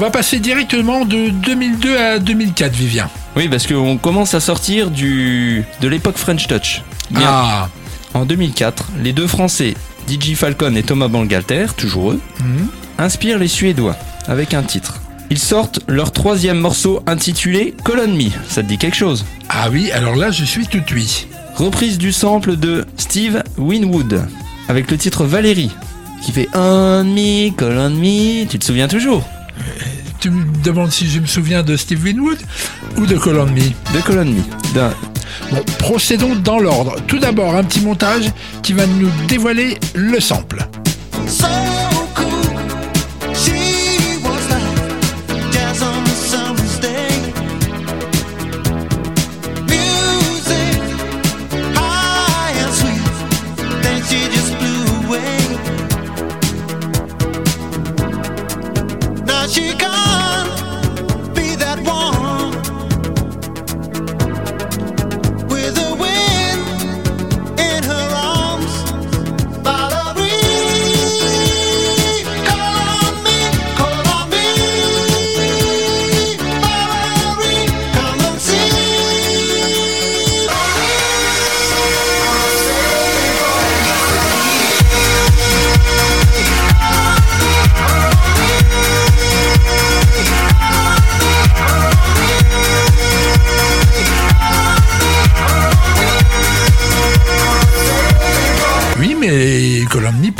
[0.00, 3.08] Va passer directement de 2002 à 2004, Vivien.
[3.36, 6.82] Oui, parce qu'on commence à sortir du de l'époque French Touch.
[7.10, 7.22] Bien.
[7.26, 7.68] Ah,
[8.12, 9.74] En 2004, les deux Français,
[10.08, 12.66] DJ Falcon et Thomas Bangalter, toujours eux, Mhm.
[12.98, 13.94] inspirent les Suédois
[14.26, 15.00] avec un titre.
[15.30, 18.30] Ils sortent leur troisième morceau intitulé Colon Me.
[18.48, 19.24] Ça te dit quelque chose?
[19.48, 21.26] Ah oui, alors là, je suis tout oui.
[21.54, 24.22] Reprise du sample de Steve Winwood
[24.68, 25.70] avec le titre Valérie
[26.22, 28.44] qui fait On me, Colon Me.
[28.46, 29.22] Tu te souviens toujours?
[29.58, 29.89] Tu
[30.60, 32.38] me demandes si je me souviens de Steve Winwood
[32.96, 33.62] ou de Call Me.
[33.94, 34.42] De Colon Me.
[34.74, 34.92] D'un-
[35.52, 36.96] Bon, procédons dans l'ordre.
[37.06, 38.30] Tout d'abord, un petit montage
[38.62, 40.58] qui va nous dévoiler le sample.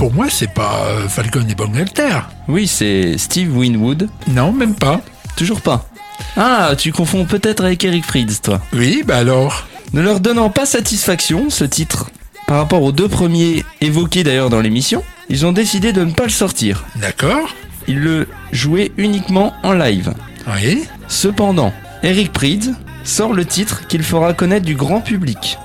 [0.00, 2.20] Pour moi, c'est pas euh, Falcon et Bangalter.
[2.48, 4.08] Oui, c'est Steve Winwood.
[4.28, 5.02] Non, même pas.
[5.36, 5.90] Toujours pas.
[6.38, 8.62] Ah, tu confonds peut-être avec Eric Prydz, toi.
[8.72, 9.66] Oui, bah alors.
[9.92, 12.08] Ne leur donnant pas satisfaction, ce titre,
[12.46, 16.24] par rapport aux deux premiers évoqués d'ailleurs dans l'émission, ils ont décidé de ne pas
[16.24, 16.86] le sortir.
[16.96, 17.54] D'accord.
[17.86, 20.14] Ils le jouaient uniquement en live.
[20.46, 20.84] Oui.
[21.08, 22.70] Cependant, Eric Prydz
[23.04, 25.58] sort le titre qu'il fera connaître du grand public.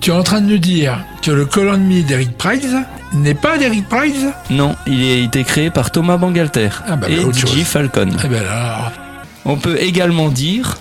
[0.00, 2.66] Tu es en train de nous dire que le Colon Me d'Eric Price
[3.12, 7.16] n'est pas d'Eric Price Non, il a été créé par Thomas Bangalter Ah bah, et
[7.16, 7.62] bah, DJ chose.
[7.64, 8.08] Falcon.
[8.24, 8.92] Eh ben alors.
[9.44, 10.78] On peut également dire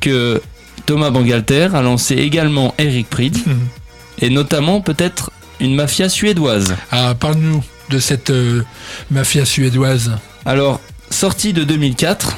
[0.00, 0.40] que
[0.86, 3.58] Thomas Bangalter a lancé également Eric Prydz Mhm.
[4.20, 5.30] et notamment peut-être
[5.60, 6.74] une mafia suédoise.
[6.90, 8.62] Ah, parle-nous de cette euh,
[9.10, 10.12] mafia suédoise.
[10.46, 10.80] Alors,
[11.10, 12.36] sortie de 2004,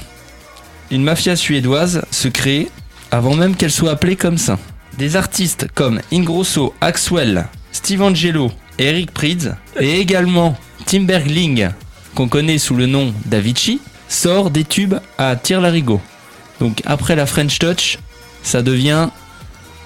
[0.90, 2.68] une mafia suédoise se crée
[3.12, 4.58] avant même qu'elle soit appelée comme ça.
[4.98, 10.56] Des artistes comme Ingrosso, Axwell, Steve Angelo Eric Prydz, et également
[10.86, 11.68] Tim Bergling,
[12.14, 16.00] qu'on connaît sous le nom d'Avicii, sort des tubes à tire-larigot.
[16.58, 17.98] Donc après la French Touch,
[18.42, 19.08] ça devient,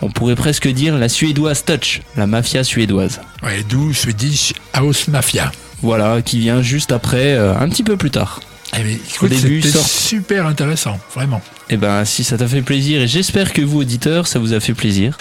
[0.02, 3.20] on pourrait presque dire, la suédoise Touch, la mafia suédoise.
[3.42, 5.50] Ouais, d'où Swedish House Mafia.
[5.82, 8.40] Voilà, qui vient juste après, euh, un petit peu plus tard.
[8.78, 11.40] Eh écoute, début, sort- super intéressant, vraiment.
[11.70, 14.60] Eh ben, si ça t'a fait plaisir, et j'espère que vous, auditeurs, ça vous a
[14.60, 15.16] fait plaisir.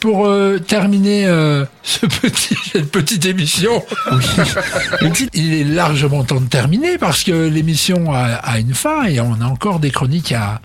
[0.00, 3.82] Pour euh, terminer euh, ce petit, cette petite émission,
[5.34, 9.34] il est largement temps de terminer parce que l'émission a, a une fin et on
[9.40, 10.60] a encore des chroniques à,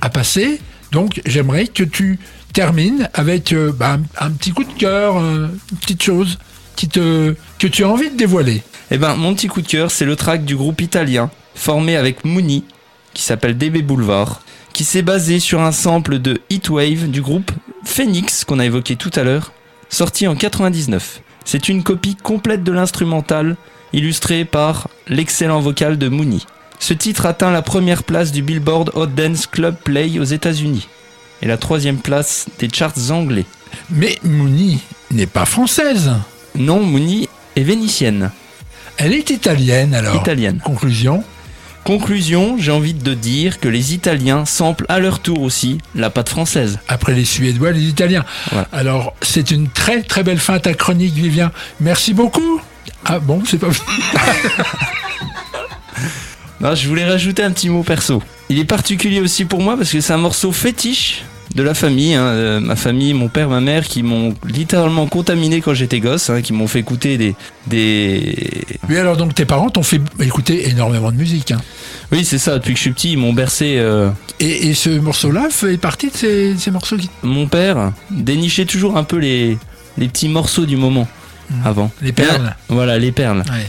[0.00, 0.60] à passer.
[0.92, 2.18] Donc j'aimerais que tu
[2.52, 5.50] termines avec euh, bah, un, un petit coup de cœur, une
[5.80, 6.38] petite chose
[6.76, 8.62] qui te, que tu as envie de dévoiler.
[8.90, 12.24] Eh ben, mon petit coup de cœur, c'est le track du groupe italien, formé avec
[12.24, 12.62] Mooney,
[13.14, 14.40] qui s'appelle DB Boulevard,
[14.72, 17.50] qui s'est basé sur un sample de Heatwave du groupe
[17.84, 19.52] Phoenix, qu'on a évoqué tout à l'heure,
[19.88, 21.20] sorti en 99.
[21.44, 23.56] C'est une copie complète de l'instrumental,
[23.92, 26.38] illustrée par l'excellent vocal de Mooney.
[26.78, 30.86] Ce titre atteint la première place du Billboard Hot Dance Club Play aux États-Unis
[31.42, 33.46] et la troisième place des charts anglais.
[33.90, 34.80] Mais Mouni
[35.10, 36.12] n'est pas française.
[36.54, 38.30] Non, Mooney est vénitienne,
[38.96, 40.16] Elle est italienne alors.
[40.16, 40.60] italienne.
[40.64, 41.24] Conclusion.
[41.88, 46.28] Conclusion, j'ai envie de dire que les Italiens samplent à leur tour aussi la pâte
[46.28, 46.80] française.
[46.86, 48.26] Après les Suédois, les Italiens.
[48.52, 48.68] Voilà.
[48.72, 51.50] Alors, c'est une très très belle fin à ta chronique, Vivien.
[51.80, 52.60] Merci beaucoup.
[53.06, 53.68] Ah bon, c'est pas.
[56.60, 58.22] Non, je voulais rajouter un petit mot perso.
[58.50, 61.22] Il est particulier aussi pour moi parce que c'est un morceau fétiche
[61.54, 65.60] de la famille, hein, euh, ma famille, mon père, ma mère, qui m'ont littéralement contaminé
[65.60, 67.34] quand j'étais gosse, hein, qui m'ont fait écouter des,
[67.66, 68.62] des...
[68.88, 71.52] Oui, alors donc tes parents t'ont fait écouter énormément de musique.
[71.52, 71.60] hein.
[72.12, 73.76] Oui, c'est ça, depuis que je suis petit, ils m'ont bercé...
[73.78, 77.08] euh, Et, et ce morceau-là fait partie de ces, ces morceaux qui...
[77.22, 79.58] Mon père dénichait toujours un peu les,
[79.96, 81.08] les petits morceaux du moment,
[81.64, 81.90] avant.
[82.02, 82.54] Les perles.
[82.68, 83.42] Voilà, les perles.
[83.50, 83.66] Ouais.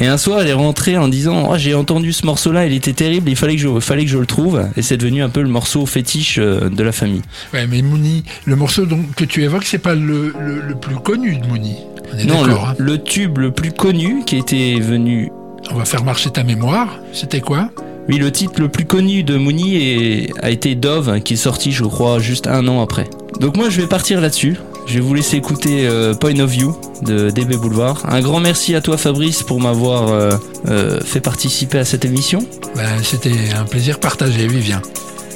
[0.00, 2.92] Et un soir, elle est rentrée en disant oh, J'ai entendu ce morceau-là, il était
[2.94, 4.62] terrible, il fallait que je, fallait que je le trouve.
[4.76, 7.22] Et c'est devenu un peu le morceau fétiche euh, de la famille.
[7.52, 10.96] Ouais, mais Mouni, le morceau donc, que tu évoques, c'est pas le, le- le plus
[10.96, 11.76] connu de Mouni.
[12.14, 12.74] On est Non, le, hein.
[12.78, 15.30] le tube le plus connu qui était venu.
[15.70, 16.98] On va faire marcher ta mémoire.
[17.12, 17.70] C'était quoi?
[18.08, 21.70] Oui, le titre le plus connu de Mooney est- a été Dove, qui est sorti,
[21.70, 23.08] je crois, juste un an après.
[23.40, 24.56] Donc, moi, je vais partir là-dessus.
[24.86, 28.04] Je vais vous laisser écouter euh, Point of View de DB Boulevard.
[28.08, 30.36] Un grand merci à toi, Fabrice, pour m'avoir euh,
[30.68, 32.46] euh, fait participer à cette émission.
[32.76, 34.82] ben, C'était un plaisir partagé, Vivien.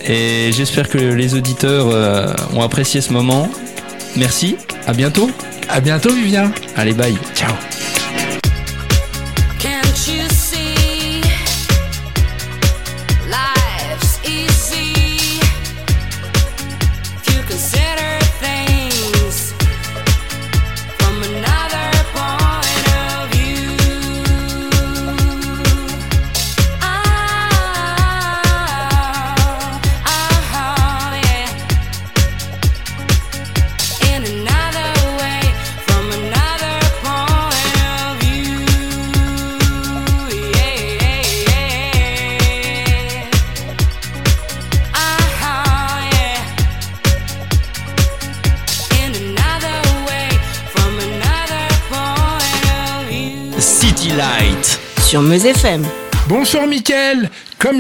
[0.07, 1.87] Et j'espère que les auditeurs
[2.55, 3.49] ont apprécié ce moment.
[4.17, 5.31] Merci, à bientôt.
[5.69, 6.53] À bientôt, Vivien.
[6.77, 7.17] Allez, bye.
[7.35, 7.53] Ciao.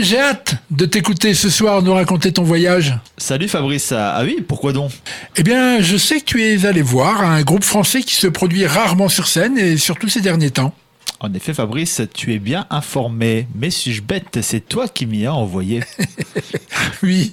[0.06, 2.96] J'ai hâte de t'écouter ce soir nous raconter ton voyage.
[3.18, 4.92] Salut Fabrice, ah ah oui, pourquoi donc?
[5.36, 8.66] Eh bien, je sais que tu es allé voir un groupe français qui se produit
[8.66, 10.72] rarement sur scène et surtout ces derniers temps.
[11.18, 15.34] En effet Fabrice, tu es bien informé, mais suis-je bête, c'est toi qui m'y as
[15.34, 15.80] envoyé.
[17.02, 17.32] Oui.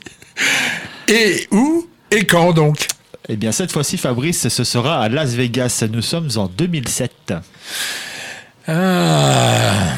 [1.07, 2.87] Et où et quand donc?
[3.29, 5.85] Eh bien, cette fois-ci, Fabrice, ce sera à Las Vegas.
[5.89, 7.33] Nous sommes en 2007.
[8.67, 9.95] Ah.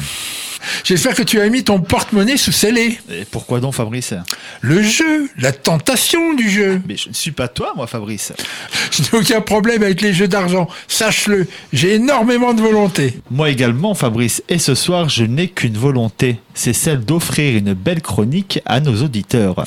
[0.84, 2.98] J'espère que tu as mis ton porte-monnaie sous scellé.
[3.10, 4.14] Et pourquoi donc, Fabrice?
[4.60, 6.80] Le jeu, la tentation du jeu.
[6.88, 8.32] Mais je ne suis pas toi, moi, Fabrice.
[8.92, 11.46] Je n'ai aucun problème avec les jeux d'argent, sache-le.
[11.72, 13.20] J'ai énormément de volonté.
[13.30, 14.42] Moi également, Fabrice.
[14.48, 16.40] Et ce soir, je n'ai qu'une volonté.
[16.54, 19.64] C'est celle d'offrir une belle chronique à nos auditeurs.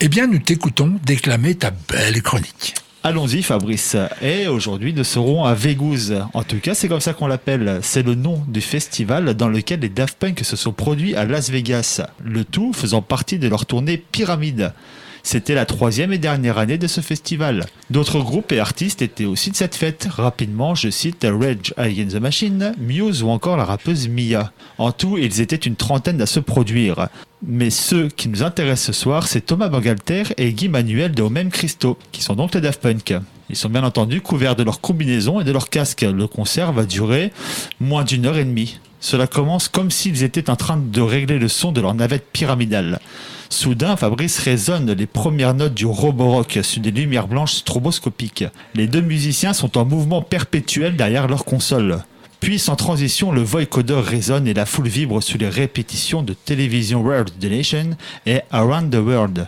[0.00, 2.74] Eh bien, nous t'écoutons déclamer ta belle chronique.
[3.02, 3.96] Allons-y Fabrice.
[4.20, 6.22] Et aujourd'hui nous serons à Vegouz.
[6.34, 7.78] En tout cas c'est comme ça qu'on l'appelle.
[7.80, 11.50] C'est le nom du festival dans lequel les Daft Punk se sont produits à Las
[11.50, 12.02] Vegas.
[12.22, 14.74] Le tout faisant partie de leur tournée Pyramide.
[15.22, 17.64] C'était la troisième et dernière année de ce festival.
[17.88, 20.08] D'autres groupes et artistes étaient aussi de cette fête.
[20.10, 24.52] Rapidement, je cite Rage Against the Machine, Muse ou encore la rappeuse Mia.
[24.76, 27.08] En tout, ils étaient une trentaine à se produire.
[27.42, 31.50] Mais ceux qui nous intéressent ce soir, c'est Thomas Bangalter et Guy Manuel de Homem
[31.50, 33.14] Christo, qui sont donc les Daft Punk.
[33.48, 36.02] Ils sont bien entendu couverts de leur combinaison et de leur casque.
[36.02, 37.32] Le concert va durer
[37.80, 38.78] moins d'une heure et demie.
[39.00, 43.00] Cela commence comme s'ils étaient en train de régler le son de leur navette pyramidale.
[43.48, 48.44] Soudain, Fabrice résonne les premières notes du Roborock sur des lumières blanches stroboscopiques.
[48.74, 52.04] Les deux musiciens sont en mouvement perpétuel derrière leur console.
[52.40, 57.02] Puis, sans transition, le vocoder résonne et la foule vibre sous les répétitions de Television
[57.02, 59.46] World the Nation et Around the World.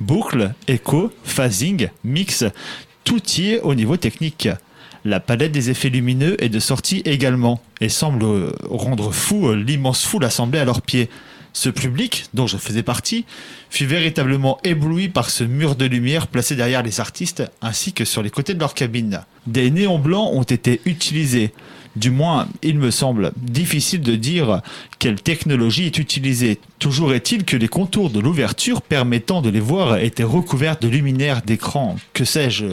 [0.00, 2.44] Boucle, écho, phasing, mix,
[3.02, 4.48] tout y est au niveau technique.
[5.06, 10.04] La palette des effets lumineux est de sortie également et semble rendre fou euh, l'immense
[10.04, 11.08] foule assemblée à leurs pieds.
[11.54, 13.24] Ce public, dont je faisais partie,
[13.70, 18.22] fut véritablement ébloui par ce mur de lumière placé derrière les artistes ainsi que sur
[18.22, 19.22] les côtés de leur cabine.
[19.46, 21.54] Des néons blancs ont été utilisés.
[21.98, 24.62] Du moins, il me semble difficile de dire
[25.00, 26.60] quelle technologie est utilisée.
[26.78, 31.42] Toujours est-il que les contours de l'ouverture permettant de les voir étaient recouverts de luminaires
[31.42, 31.96] d'écran.
[32.12, 32.66] Que sais-je?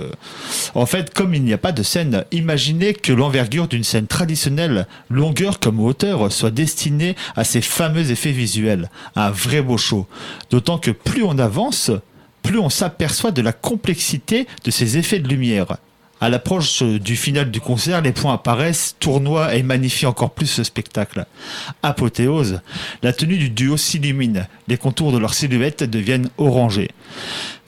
[0.75, 4.85] En fait, comme il n'y a pas de scène, imaginez que l'envergure d'une scène traditionnelle,
[5.09, 8.91] longueur comme hauteur, soit destinée à ces fameux effets visuels.
[9.15, 10.05] Un vrai beau show.
[10.51, 11.89] D'autant que plus on avance,
[12.43, 15.77] plus on s'aperçoit de la complexité de ces effets de lumière.
[16.21, 20.63] À l'approche du final du concert, les points apparaissent, tournoient et magnifient encore plus ce
[20.63, 21.25] spectacle.
[21.83, 22.61] Apothéose,
[23.03, 26.91] la tenue du duo s'illumine, les contours de leur silhouette deviennent orangés.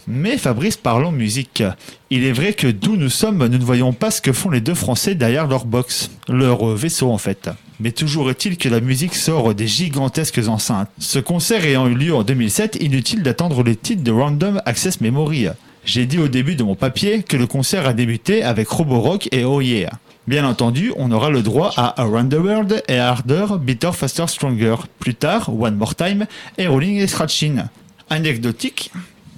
[0.09, 1.61] Mais Fabrice, parlons musique.
[2.09, 4.61] Il est vrai que d'où nous sommes, nous ne voyons pas ce que font les
[4.61, 7.49] deux Français derrière leur box, leur euh, vaisseau en fait.
[7.81, 10.89] Mais toujours est-il que la musique sort des gigantesques enceintes.
[10.97, 15.49] Ce concert ayant eu lieu en 2007, inutile d'attendre les titres de Random Access Memory.
[15.87, 19.45] J'ai dit au début de mon papier que le concert a débuté avec Roborock et
[19.45, 19.89] Oh Yeah.
[20.27, 24.75] Bien entendu, on aura le droit à Around the World et Harder, Bitter, Faster, Stronger.
[24.99, 26.25] Plus tard, One More Time
[26.57, 27.61] et Rolling et Scratching.
[28.09, 28.91] Anecdotique,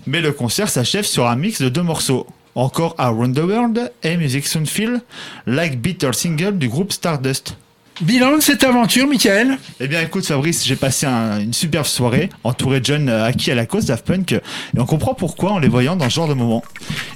[0.07, 2.25] mais le concert s'achève sur un mix de deux morceaux.
[2.55, 5.01] Encore Around the World et Music Soon Feel,
[5.45, 7.57] Like Bitter Single du groupe Stardust.
[8.01, 12.29] Bilan de cette aventure, Michael Eh bien écoute Fabrice, j'ai passé un- une superbe soirée
[12.45, 14.39] entouré de jeunes euh, acquis à la cause Daft Punk et
[14.77, 16.63] on comprend pourquoi en les voyant dans ce genre de moment.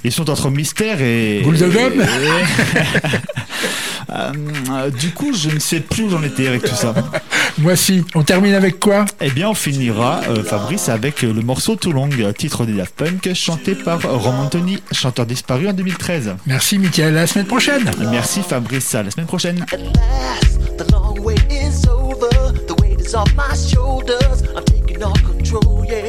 [0.04, 1.40] Ils sont entre mystère et...
[1.42, 2.06] Boule de gomme et-
[4.10, 4.32] Euh,
[4.70, 6.94] euh, du coup, je ne sais plus où j'en étais avec tout ça.
[7.58, 8.04] Moi si.
[8.14, 9.06] On termine avec quoi?
[9.22, 13.32] Eh bien, on finira, euh, Fabrice, avec le morceau Too Long, titre des Daft Punk,
[13.34, 16.34] chanté par Ron Anthony, chanteur disparu en 2013.
[16.46, 17.16] Merci, Michael.
[17.16, 17.90] À la semaine prochaine.
[18.10, 19.64] Merci Fabrice, à la semaine prochaine.
[20.76, 22.28] The long wait is over.
[22.68, 24.42] The weight is off my shoulders.
[24.56, 26.08] I'm taking all control, yeah.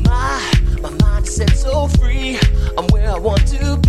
[0.00, 0.40] My,
[0.80, 2.38] my mind set so free.
[2.76, 3.87] I'm where I want to be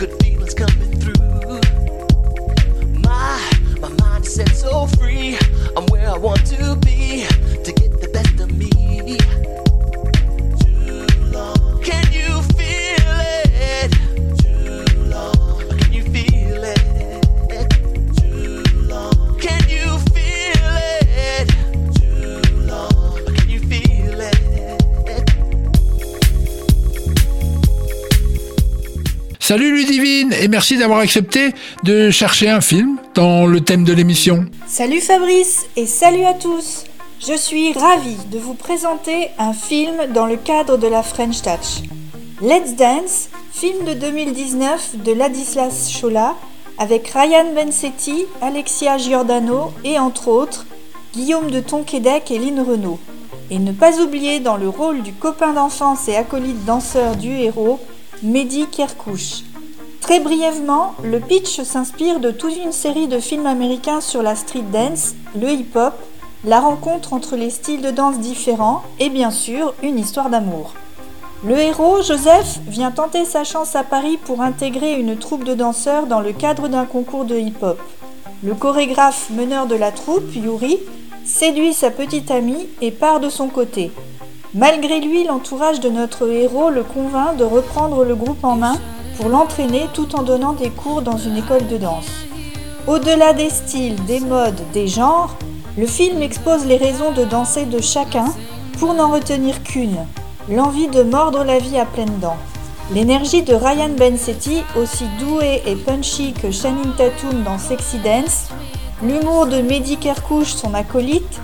[0.00, 1.60] good feelings coming through.
[3.00, 5.36] My my mind is set so free.
[5.76, 6.89] I'm where I want to be
[29.42, 34.44] Salut Ludivine et merci d'avoir accepté de chercher un film dans le thème de l'émission.
[34.66, 36.84] Salut Fabrice et salut à tous.
[37.26, 41.88] Je suis ravie de vous présenter un film dans le cadre de la French Touch.
[42.42, 46.36] Let's Dance, film de 2019 de Ladislas Chola
[46.78, 50.66] avec Ryan Bensetti, Alexia Giordano et entre autres
[51.14, 53.00] Guillaume de Tonquédec et Lynn Renault.
[53.50, 57.80] Et ne pas oublier dans le rôle du copain d'enfance et acolyte danseur du héros,
[58.22, 59.44] Mehdi Kerkouche.
[60.02, 64.64] Très brièvement, le pitch s'inspire de toute une série de films américains sur la street
[64.70, 65.94] dance, le hip-hop,
[66.44, 70.74] la rencontre entre les styles de danse différents et bien sûr une histoire d'amour.
[71.46, 76.06] Le héros, Joseph, vient tenter sa chance à Paris pour intégrer une troupe de danseurs
[76.06, 77.80] dans le cadre d'un concours de hip-hop.
[78.42, 80.78] Le chorégraphe meneur de la troupe, Yuri,
[81.24, 83.90] séduit sa petite amie et part de son côté.
[84.54, 88.76] Malgré lui, l'entourage de notre héros le convainc de reprendre le groupe en main
[89.16, 92.10] pour l'entraîner tout en donnant des cours dans une école de danse.
[92.88, 95.36] Au-delà des styles, des modes, des genres,
[95.78, 98.24] le film expose les raisons de danser de chacun
[98.80, 100.04] pour n'en retenir qu'une,
[100.48, 102.38] l'envie de mordre la vie à pleines dents.
[102.92, 108.48] L'énergie de Ryan Bensetti, aussi doué et punchy que Channing Tatum dans Sexy Dance,
[109.00, 111.40] l'humour de Mehdi Kerkouche, son acolyte,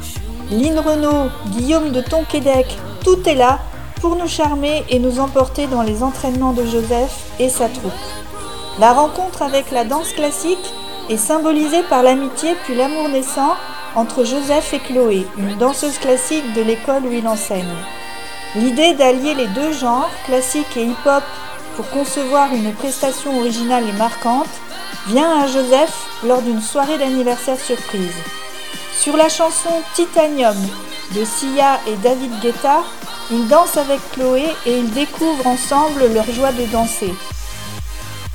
[0.51, 2.67] Lynn Renault, Guillaume de Tonquédec,
[3.07, 3.61] tout est là
[4.01, 7.93] pour nous charmer et nous emporter dans les entraînements de Joseph et sa troupe.
[8.81, 10.75] La rencontre avec la danse classique
[11.09, 13.55] est symbolisée par l'amitié puis l'amour naissant
[13.95, 17.77] entre Joseph et Chloé, une danseuse classique de l'école où il enseigne.
[18.57, 21.23] L'idée d'allier les deux genres, classique et hip-hop,
[21.77, 24.49] pour concevoir une prestation originale et marquante,
[25.07, 28.17] vient à Joseph lors d'une soirée d'anniversaire surprise.
[28.99, 30.57] Sur la chanson Titanium
[31.15, 32.83] de Sia et David Guetta,
[33.31, 37.13] ils dansent avec Chloé et ils découvrent ensemble leur joie de danser.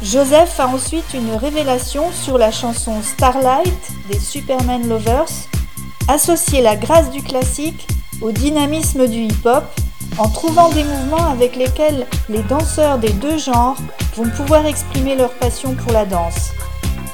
[0.02, 5.30] Joseph a ensuite une révélation sur la chanson Starlight des Superman Lovers,
[6.08, 7.88] associer la grâce du classique
[8.22, 9.64] au dynamisme du hip-hop
[10.18, 13.78] en trouvant des mouvements avec lesquels les danseurs des deux genres
[14.16, 16.52] vont pouvoir exprimer leur passion pour la danse.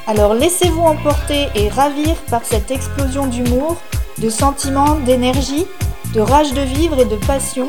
[0.07, 3.75] Alors laissez-vous emporter et ravir par cette explosion d'humour,
[4.19, 5.65] de sentiments, d'énergie,
[6.13, 7.67] de rage de vivre et de passion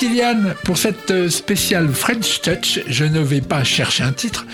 [0.00, 4.46] Kylian, pour cette euh, spéciale French Touch, je ne vais pas chercher un titre,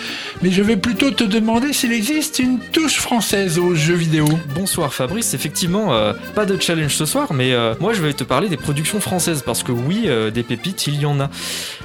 [0.42, 4.26] mais je vais plutôt te demander s'il existe une touche française aux jeux vidéo.
[4.56, 8.24] Bonsoir Fabrice, effectivement, euh, pas de challenge ce soir, mais euh, moi je vais te
[8.24, 11.30] parler des productions françaises, parce que oui, des pépites, il y en a.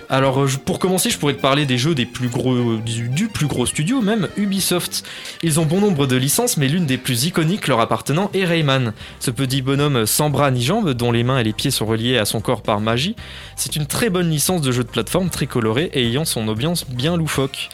[0.09, 3.67] Alors pour commencer, je pourrais te parler des jeux des plus gros, du plus gros
[3.67, 5.03] studio, même Ubisoft.
[5.43, 8.93] Ils ont bon nombre de licences, mais l'une des plus iconiques leur appartenant est Rayman.
[9.19, 12.17] Ce petit bonhomme sans bras ni jambes, dont les mains et les pieds sont reliés
[12.17, 13.15] à son corps par magie,
[13.61, 16.89] c'est une très bonne licence de jeu de plateforme très colorée et ayant son ambiance
[16.89, 17.69] bien loufoque.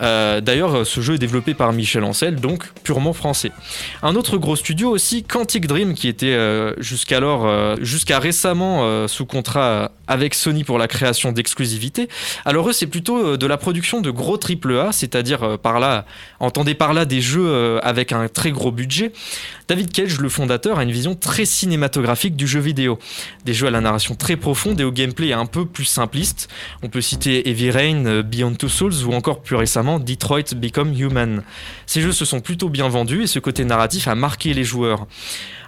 [0.00, 3.52] Euh, D'ailleurs, ce jeu est développé par Michel Ancel, donc purement français.
[4.02, 9.26] Un autre gros studio aussi, Quantic Dream, qui était euh, jusqu'alors, euh, jusqu'à récemment sous
[9.26, 12.08] contrat avec Sony pour la création d'exclusivité.
[12.44, 16.06] Alors eux, c'est plutôt de la production de gros AAA, c'est-à-dire euh, par là,
[16.40, 19.12] entendez par là des jeux avec un très gros budget.
[19.68, 22.98] David Cage, le fondateur, a une vision très cinématographique du jeu vidéo.
[23.44, 26.48] Des jeux à la narration très profonde et au gameplay un peu plus simpliste.
[26.82, 31.42] On peut citer Heavy Rain, Beyond Two Souls ou encore plus récemment Detroit Become Human.
[31.86, 35.06] Ces jeux se sont plutôt bien vendus et ce côté narratif a marqué les joueurs.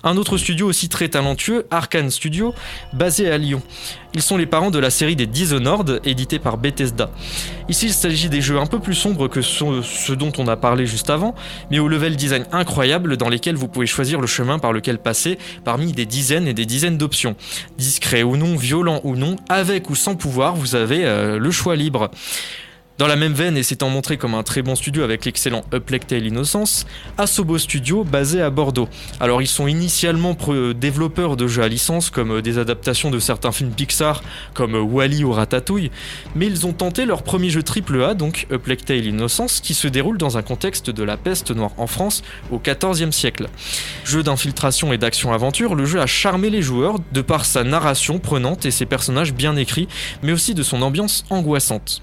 [0.03, 2.55] Un autre studio aussi très talentueux, Arkane Studio,
[2.95, 3.63] basé à Lyon.
[4.15, 7.11] Ils sont les parents de la série des Dishonored, éditée par Bethesda.
[7.69, 10.87] Ici, il s'agit des jeux un peu plus sombres que ceux dont on a parlé
[10.87, 11.35] juste avant,
[11.71, 15.39] mais au level design incroyable dans lesquels vous pouvez choisir le chemin par lequel passer
[15.65, 17.37] parmi des dizaines et des dizaines d'options.
[17.77, 21.77] Discret ou non, violent ou non, avec ou sans pouvoir, vous avez euh, le choix
[21.77, 22.11] libre.
[23.01, 26.27] Dans la même veine et s'étant montré comme un très bon studio avec l'excellent Uplectail
[26.27, 26.85] Innocence,
[27.17, 28.91] Asobo Studio basé à Bordeaux.
[29.21, 30.37] Alors ils sont initialement
[30.75, 34.23] développeurs de jeux à licence comme euh, des adaptations de certains films Pixar
[34.53, 35.91] comme euh, Wally ou Ratatouille,
[36.35, 40.37] mais ils ont tenté leur premier jeu AAA, donc Uplectail Innocence, qui se déroule dans
[40.37, 43.47] un contexte de la peste noire en France au XIVe siècle.
[44.05, 48.67] Jeu d'infiltration et d'action-aventure, le jeu a charmé les joueurs de par sa narration prenante
[48.67, 49.89] et ses personnages bien écrits,
[50.23, 52.03] mais aussi de son ambiance angoissante.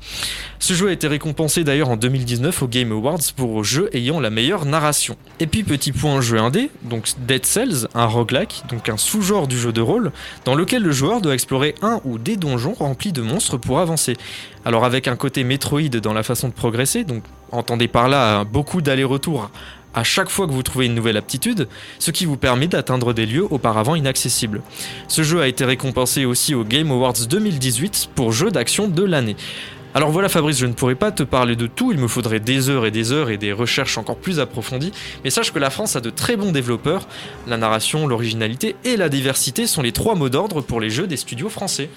[0.57, 4.29] Ce jeu a été récompensé d'ailleurs en 2019 au Game Awards pour jeu ayant la
[4.29, 5.15] meilleure narration.
[5.39, 9.57] Et puis petit point jeu indé, donc Dead Cells, un roguelike, donc un sous-genre du
[9.57, 10.11] jeu de rôle,
[10.45, 14.17] dans lequel le joueur doit explorer un ou des donjons remplis de monstres pour avancer.
[14.65, 18.81] Alors avec un côté Metroid dans la façon de progresser, donc entendez par là beaucoup
[18.81, 19.49] d'allers-retours
[19.97, 21.67] à chaque fois que vous trouvez une nouvelle aptitude,
[21.97, 24.61] ce qui vous permet d'atteindre des lieux auparavant inaccessibles.
[25.07, 29.35] Ce jeu a été récompensé aussi au Game Awards 2018 pour jeu d'action de l'année.
[29.97, 32.69] Alors voilà Fabrice, je ne pourrais pas te parler de tout, il me faudrait des
[32.69, 34.91] heures et des heures et des recherches encore plus approfondies,
[35.23, 37.07] mais sache que la France a de très bons développeurs.
[37.47, 41.17] La narration, l'originalité et la diversité sont les trois mots d'ordre pour les jeux des
[41.17, 41.89] studios français.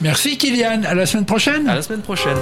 [0.00, 1.68] Merci Kylian, à la semaine prochaine.
[1.68, 2.38] À la semaine prochaine.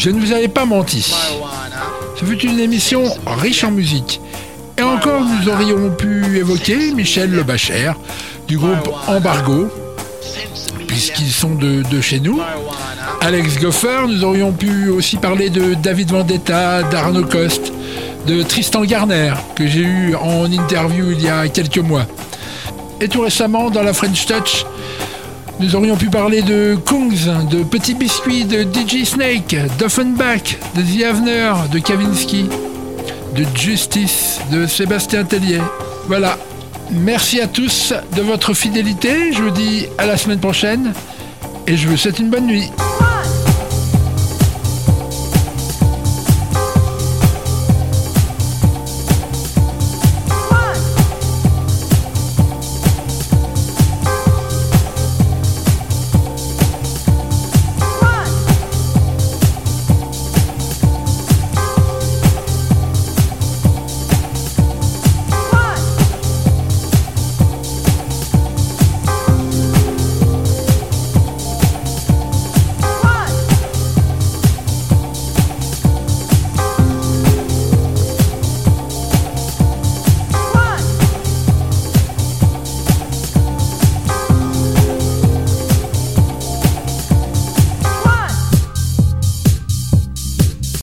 [0.00, 1.14] Je ne vous avais pas menti.
[2.18, 4.18] Ce fut une émission riche en musique.
[4.78, 7.92] Et encore, nous aurions pu évoquer Michel Lebacher
[8.48, 9.68] du groupe Embargo,
[10.86, 12.40] puisqu'ils sont de, chez nous.
[13.20, 17.70] Alex Goffer, nous aurions pu aussi parler de David Vendetta, d'Arnaud Coste,
[18.26, 22.06] de Tristan Garner, que j'ai eu en interview il y a quelques mois.
[23.02, 24.64] Et tout récemment, dans la French Touch,
[25.60, 31.70] nous aurions pu parler de Kungs, de Petit Biscuit, de DJ Snake, d'Offenbach, de The
[31.70, 32.46] de Kavinsky,
[33.36, 35.60] de Justice, de Sébastien Tellier.
[36.06, 36.38] Voilà.
[36.90, 39.32] Merci à tous de votre fidélité.
[39.32, 40.92] Je vous dis à la semaine prochaine
[41.66, 42.70] et je vous souhaite une bonne nuit.